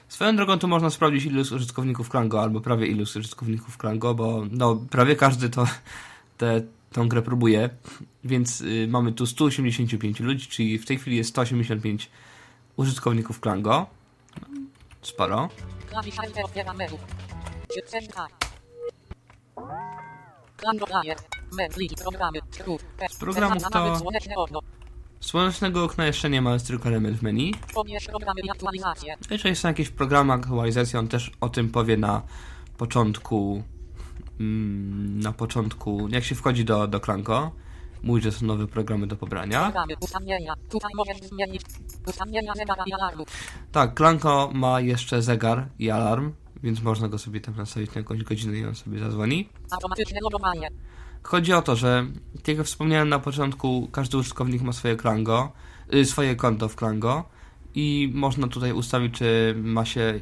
Swoją 0.09 0.37
drogą 0.37 0.59
tu 0.59 0.69
można 0.69 0.91
sprawdzić 0.91 1.25
ilu 1.25 1.41
użytkowników 1.41 2.09
Klango, 2.09 2.43
albo 2.43 2.61
prawie 2.61 2.87
ilu 2.87 3.03
użytkowników 3.03 3.79
Klango, 3.79 4.15
bo 4.15 4.47
no, 4.51 4.77
prawie 4.91 5.17
każdy 5.17 5.51
to 5.51 5.67
tę 6.39 6.63
tą 6.93 7.09
grę 7.09 7.23
próbuje, 7.23 7.71
więc 8.25 8.61
y, 8.61 8.87
mamy 8.89 9.13
tu 9.13 9.27
185 9.27 10.21
ludzi, 10.21 10.47
czyli 10.47 10.79
w 10.79 10.87
tej 10.87 10.99
chwili 10.99 11.17
jest 11.17 11.31
185 11.31 12.11
użytkowników 12.81 13.41
Klango. 13.41 13.87
No, 14.41 14.59
Sporo. 15.03 15.49
Z 23.11 23.19
programów 23.19 23.63
to 23.73 23.97
słonecznego 25.21 25.85
okna 25.85 26.07
jeszcze 26.07 26.31
nie 26.31 26.43
ma, 26.43 26.53
jest 26.53 26.67
tylko 26.67 26.89
element 26.89 27.17
w 27.17 27.23
menu. 27.23 27.55
Jeżeli 29.31 29.57
są 29.57 29.69
jakieś 29.69 29.89
programy 29.89 30.33
aktualizacji, 30.33 30.99
on 30.99 31.09
też 31.09 31.31
o 31.41 31.49
tym 31.49 31.71
powie 31.71 31.97
na 31.97 32.23
początku 32.79 33.63
mm, 34.41 35.21
na 35.21 35.33
początku, 35.33 36.09
jak 36.09 36.25
się 36.25 36.35
wchodzi 36.35 36.65
do, 36.65 36.87
do 36.87 37.01
Klanko, 37.01 37.53
mówi, 38.03 38.23
że 38.23 38.33
są 38.33 38.47
nowe 38.47 38.67
programy 38.67 39.07
do 39.07 39.17
pobrania. 39.17 39.73
Tak, 43.73 43.95
Klanko 43.95 44.51
ma 44.55 44.81
jeszcze 44.81 45.23
zegar 45.23 45.69
i 45.79 45.91
alarm, 45.91 46.33
więc 46.63 46.83
można 46.83 47.09
go 47.09 47.19
sobie 47.19 47.41
tam 47.41 47.57
nastawić 47.57 47.95
na 47.95 47.99
jakąś 47.99 48.23
godzinę 48.23 48.59
i 48.59 48.67
on 48.67 48.75
sobie 48.75 48.99
zadzwoni. 48.99 49.49
Chodzi 51.23 51.53
o 51.53 51.63
to, 51.63 51.77
że 51.77 52.07
jak 52.47 52.67
wspomniałem 52.67 53.09
na 53.09 53.19
początku, 53.19 53.89
każdy 53.93 54.17
użytkownik 54.17 54.63
ma 54.63 54.73
swoje 54.73 54.97
Klango, 54.97 55.53
y, 55.95 56.05
swoje 56.05 56.37
konto 56.37 56.69
w 56.69 56.77
Klango 56.77 57.25
i 57.75 58.11
można 58.15 58.49
tutaj 58.49 58.73
ustawić, 58.73 59.15
czy 59.15 59.55
ma 59.63 59.85
się 59.85 60.21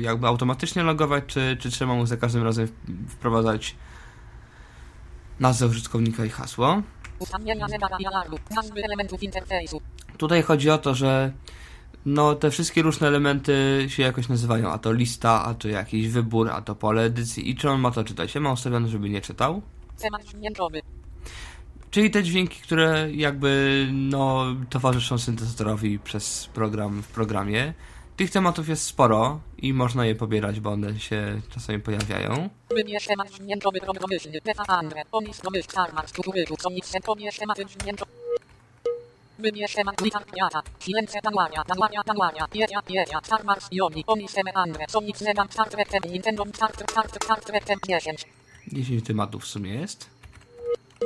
jakby 0.00 0.26
automatycznie 0.26 0.82
logować, 0.82 1.24
czy, 1.26 1.56
czy 1.60 1.70
trzeba 1.70 1.94
mu 1.94 2.06
za 2.06 2.16
każdym 2.16 2.42
razem 2.42 2.68
wprowadzać 3.08 3.76
nazwę 5.40 5.66
użytkownika 5.66 6.24
i 6.24 6.28
hasło. 6.28 6.82
Tutaj 10.16 10.42
chodzi 10.42 10.70
o 10.70 10.78
to, 10.78 10.94
że 10.94 11.32
no, 12.06 12.34
te 12.34 12.50
wszystkie 12.50 12.82
różne 12.82 13.08
elementy 13.08 13.86
się 13.88 14.02
jakoś 14.02 14.28
nazywają, 14.28 14.70
a 14.70 14.78
to 14.78 14.92
lista, 14.92 15.44
a 15.44 15.54
to 15.54 15.68
jakiś 15.68 16.08
wybór, 16.08 16.50
a 16.50 16.62
to 16.62 16.74
pole 16.74 17.02
edycji 17.02 17.50
i 17.50 17.56
czy 17.56 17.70
on 17.70 17.80
ma 17.80 17.90
to 17.90 18.04
czytać. 18.04 18.34
Ja 18.34 18.40
mam 18.40 18.52
ustawione, 18.52 18.88
żeby 18.88 19.10
nie 19.10 19.20
czytał. 19.20 19.62
Czyli 21.90 22.10
te 22.10 22.22
dźwięki, 22.22 22.60
które 22.60 23.08
jakby 23.12 23.88
no, 23.92 24.44
towarzyszą 24.70 25.18
syntezatorowi 25.18 25.98
przez 25.98 26.46
program 26.54 27.02
w 27.02 27.08
programie. 27.08 27.74
Tych 28.16 28.30
tematów 28.30 28.68
jest 28.68 28.84
sporo 28.84 29.40
i 29.62 29.72
można 29.72 30.06
je 30.06 30.14
pobierać, 30.14 30.60
bo 30.60 30.70
one 30.70 31.00
się 31.00 31.40
czasami 31.54 31.78
pojawiają. 31.78 32.48
Wybierz 32.70 33.06
temat 33.06 33.30
dźwiękowy 33.30 33.80
programyślny. 33.80 34.38
Beta 34.44 34.64
Andre. 34.66 35.02
Onis 35.12 35.40
domyśl 35.40 35.68
Charmax. 35.74 36.12
Kukuryku. 36.12 36.56
Comic 36.56 36.92
Pobierz 37.04 37.38
tematy 37.38 37.66
dźwiękowe. 37.66 38.10
Wybierz 39.38 39.74
temat 39.74 40.02
gitar 40.02 40.24
piata. 40.26 40.62
Silence 40.80 41.20
Tanwania. 41.20 41.64
Tanwania 41.64 42.02
Tanwania. 42.04 42.46
Jeria 42.54 42.82
Jeria. 42.88 43.20
Charmax 43.30 43.68
Joni. 43.72 44.04
Onis 44.06 44.38
Eme 44.38 44.52
Andre. 44.52 44.86
Comic 44.86 45.18
Zegan 45.18 45.48
Chartretem. 45.48 46.12
Nintendo 46.12 46.44
Chart 46.60 46.92
Chart 46.94 47.24
Chartretem 47.24 47.78
10. 47.88 48.24
10 48.72 49.06
tematów 49.06 49.42
w 49.42 49.46
sumie 49.46 49.74
jest. 49.74 50.10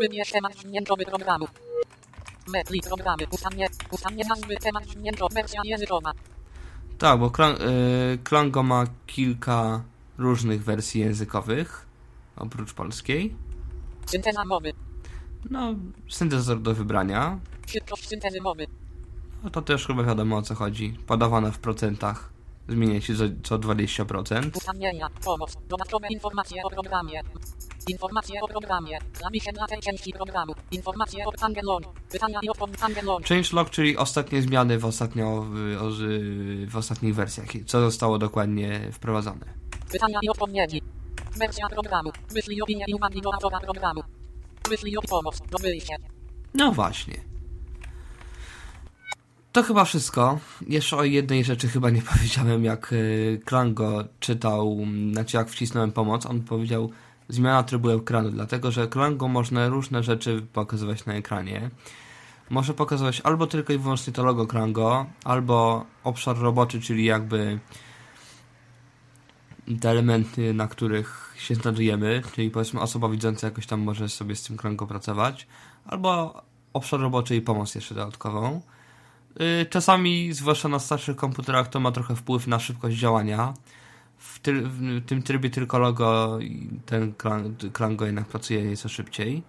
Wybierz 0.01 0.31
temat 0.31 0.57
dźwiękowy 0.57 1.05
programu. 1.05 1.47
Metli 2.49 2.81
programy. 2.81 3.27
Ustawienie. 3.31 3.69
Ustawienie 3.91 4.25
nazwy 4.29 4.57
temat 4.57 4.87
dźwiękowy. 4.87 5.35
Wersja 5.35 5.61
językowa. 5.65 6.13
Tak, 6.99 7.19
bo 7.21 7.27
y, 7.27 8.19
Klango 8.25 8.63
ma 8.63 8.85
kilka 9.07 9.83
różnych 10.19 10.65
wersji 10.65 11.01
językowych, 11.01 11.87
oprócz 12.37 12.73
polskiej. 12.73 13.35
Synteza 14.07 14.45
mowy. 14.45 14.73
No, 15.51 15.75
syntezator 16.09 16.63
do 16.63 16.75
wybrania. 16.75 17.39
Syntezy 18.01 18.41
mowy. 18.41 18.67
No 19.45 19.51
to 19.51 19.63
też 19.63 19.87
chyba 19.87 20.03
wiadomo 20.03 20.37
o 20.37 20.43
co 20.43 20.55
chodzi. 20.55 20.99
Podawane 21.07 21.53
w 21.53 21.59
procentach. 21.59 22.36
Zmienia 22.69 23.01
się 23.01 23.15
co, 23.15 23.25
co 23.43 23.59
20%. 23.59 24.57
Ustawienia. 24.57 25.09
Pomoc. 25.25 25.57
Dodatkowe 25.69 26.07
informacje 26.11 26.63
o 26.65 26.71
programie. 26.71 27.21
Informacje 27.89 28.41
o 28.43 28.49
programie. 28.49 28.99
Dla 29.55 29.67
tej 29.67 29.81
części 29.81 30.13
programu. 30.13 30.53
Informacje 30.71 31.25
od 31.27 31.43
Angelon. 31.43 31.83
Pytania 32.13 32.39
i 32.43 32.49
odpowiedź 32.49 32.83
Angelon. 32.83 33.23
Changelog, 33.23 33.71
czyli 33.71 33.97
ostatnie 33.97 34.43
zmiany 34.43 34.79
w, 34.79 34.85
ostatnio, 34.85 35.43
w, 35.51 35.77
o- 35.81 36.71
w 36.71 36.77
ostatnich 36.77 37.15
wersjach. 37.15 37.47
Co 37.67 37.81
zostało 37.81 38.19
dokładnie 38.19 38.81
wprowadzone. 38.93 39.47
Pytania 39.93 40.19
i 40.23 40.29
odpowiedzi. 40.29 40.83
Wersja 41.37 41.69
programu. 41.69 42.11
Wyślij 42.35 42.63
opinię 42.63 42.85
i 42.89 42.95
uwagi 42.95 43.21
do 43.21 43.35
autora 43.35 43.61
programu. 43.61 44.03
Wyślij 44.69 44.97
od 44.97 45.07
pomoc. 45.07 45.39
Do 45.51 45.59
wyjścia. 45.59 45.97
No 46.55 46.73
właśnie. 46.73 47.15
To 49.57 49.63
chyba 49.63 49.85
wszystko. 49.85 50.39
Jeszcze 50.69 50.97
o 50.97 51.05
jednej 51.05 51.45
rzeczy 51.45 51.69
chyba 51.69 51.91
nie 51.91 52.03
powiedziałem, 52.13 52.65
jak 52.65 52.93
y, 52.93 53.41
Klango 53.45 54.05
czytał, 54.21 54.79
m, 54.83 55.13
znaczy 55.13 55.37
jak 55.37 55.51
wcisnąłem 55.51 55.93
pomoc, 55.93 56.27
on 56.27 56.43
powiedział 56.43 56.91
zmiana 57.29 57.63
trybu 57.63 57.91
ekranu, 57.91 58.31
dlatego 58.31 58.71
że 58.71 58.89
Klango 58.89 59.29
można 59.29 59.69
różne 59.69 60.03
rzeczy 60.03 60.47
pokazywać 60.53 61.07
na 61.07 61.15
ekranie. 61.15 61.71
Może 62.51 62.75
pokazywać 62.75 63.21
albo 63.21 63.47
tylko 63.47 63.73
i 63.73 63.79
wyłącznie 63.79 64.13
to 64.13 64.25
logo 64.25 64.47
Klango, 64.47 65.07
albo 65.25 65.87
obszar 66.05 66.39
roboczy, 66.39 66.81
czyli 66.81 67.05
jakby 67.05 67.59
te 69.81 69.91
elementy, 69.91 70.55
na 70.55 70.69
których 70.69 71.35
się 71.39 71.55
znajdujemy, 71.55 72.23
czyli 72.35 72.51
powiedzmy 72.51 72.81
osoba 72.81 73.09
widząca 73.09 73.47
jakoś 73.47 73.67
tam 73.67 73.81
może 73.81 74.09
sobie 74.09 74.37
z 74.37 74.43
tym 74.43 74.57
Klango 74.57 74.87
pracować, 74.87 75.47
albo 75.87 76.43
obszar 76.73 77.01
roboczy 77.01 77.37
i 77.37 77.41
pomoc 77.41 77.75
jeszcze 77.75 77.95
dodatkową. 77.95 78.61
Y, 79.41 79.67
Czasami, 79.71 80.33
zwłaszcza 80.33 80.69
na 80.69 80.79
starszych 80.79 81.17
komputerach, 81.17 81.69
to 81.69 81.81
ma 81.81 81.93
trochę 81.93 82.17
wpływ 82.17 82.47
na 82.47 82.59
szybkość 82.59 82.97
działania. 82.97 83.55
W, 84.19 84.39
ty- 84.39 84.63
w 84.63 85.05
tym 85.07 85.23
trybie 85.23 85.51
tylko 85.51 85.79
logo 85.79 86.39
i 86.41 86.69
ten 86.87 87.13
Klang- 87.13 87.71
Klango 87.73 88.07
jednak 88.07 88.27
pracuje 88.27 88.63
nieco 88.63 88.89
szybciej. 88.89 89.43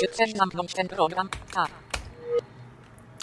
Czy 0.00 0.06
chcesz 0.12 0.32
zamknąć 0.32 0.74
ten 0.74 0.88
program? 0.88 1.28
Tak. 1.54 1.70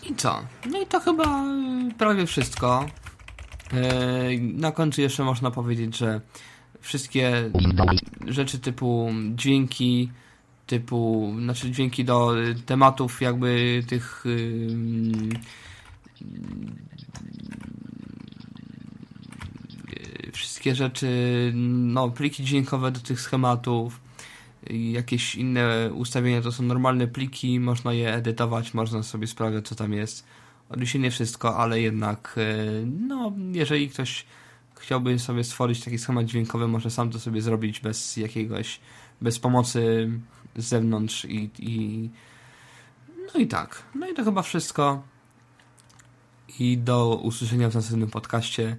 I 0.10 0.16
co? 0.16 0.40
No 0.70 0.82
i 0.82 0.86
to 0.86 1.00
chyba 1.00 1.44
y, 1.46 1.94
prawie 1.98 2.26
wszystko. 2.26 2.86
Yy, 3.74 4.40
Na 4.42 4.72
końcu 4.72 5.02
jeszcze 5.02 5.24
można 5.24 5.52
powiedzieć, 5.52 5.98
że 5.98 6.22
wszystkie 6.82 7.52
rzeczy 8.28 8.60
typu 8.60 9.10
dźwięki, 9.36 10.12
typu, 10.70 11.34
znaczy 11.40 11.72
dźwięki 11.72 12.06
do 12.06 12.34
tematów 12.66 13.22
jakby 13.22 13.84
tych 13.88 14.24
ym, 14.26 15.30
y, 20.28 20.32
wszystkie 20.32 20.76
rzeczy, 20.76 21.52
no 21.56 22.10
pliki 22.10 22.44
dźwiękowe 22.44 22.92
do 22.92 23.00
tych 23.00 23.22
schematów, 23.22 24.02
jakieś 24.70 25.36
inne 25.36 25.90
ustawienia 25.94 26.42
to 26.42 26.52
są 26.52 26.64
normalne 26.64 27.08
pliki, 27.08 27.60
można 27.60 27.94
je 27.94 28.14
edytować, 28.14 28.74
można 28.74 29.04
sobie 29.04 29.28
sprawdzać 29.28 29.68
co 29.68 29.76
tam 29.76 29.94
jest. 29.94 30.26
Oczywiście 30.70 31.00
nie 31.00 31.12
wszystko, 31.12 31.58
ale 31.58 31.82
jednak 31.82 32.36
e, 32.38 32.86
no, 32.86 33.34
jeżeli 33.52 33.90
ktoś 33.90 34.26
chciałby 34.80 35.20
sobie 35.20 35.44
stworzyć 35.44 35.84
taki 35.84 35.98
schemat 35.98 36.26
dźwiękowy, 36.26 36.68
może 36.68 36.90
sam 36.90 37.10
to 37.10 37.20
sobie 37.20 37.42
zrobić 37.42 37.80
bez 37.80 38.18
jakiegoś, 38.18 38.80
bez 39.22 39.40
pomocy 39.40 40.10
z 40.56 40.66
zewnątrz 40.66 41.26
i, 41.26 41.50
i 41.60 42.10
no 43.34 43.40
i 43.40 43.48
tak. 43.48 43.84
No 43.96 44.10
i 44.10 44.14
to 44.14 44.24
chyba 44.24 44.42
wszystko. 44.42 45.04
I 46.60 46.78
do 46.78 47.16
usłyszenia 47.16 47.70
w 47.70 47.76
następnym 47.76 48.10
podcaście. 48.10 48.78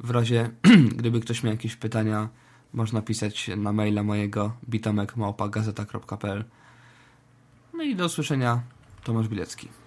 W 0.00 0.10
razie, 0.10 0.50
gdyby 0.98 1.20
ktoś 1.20 1.42
miał 1.42 1.52
jakieś 1.52 1.76
pytania, 1.76 2.28
można 2.72 3.02
pisać 3.02 3.50
na 3.56 3.72
maila 3.72 4.02
mojego 4.02 4.52
bitomek.gazeta.pl 4.68 6.44
No 7.74 7.82
i 7.82 7.96
do 7.96 8.04
usłyszenia. 8.06 8.62
Tomasz 9.04 9.28
Bilecki. 9.28 9.79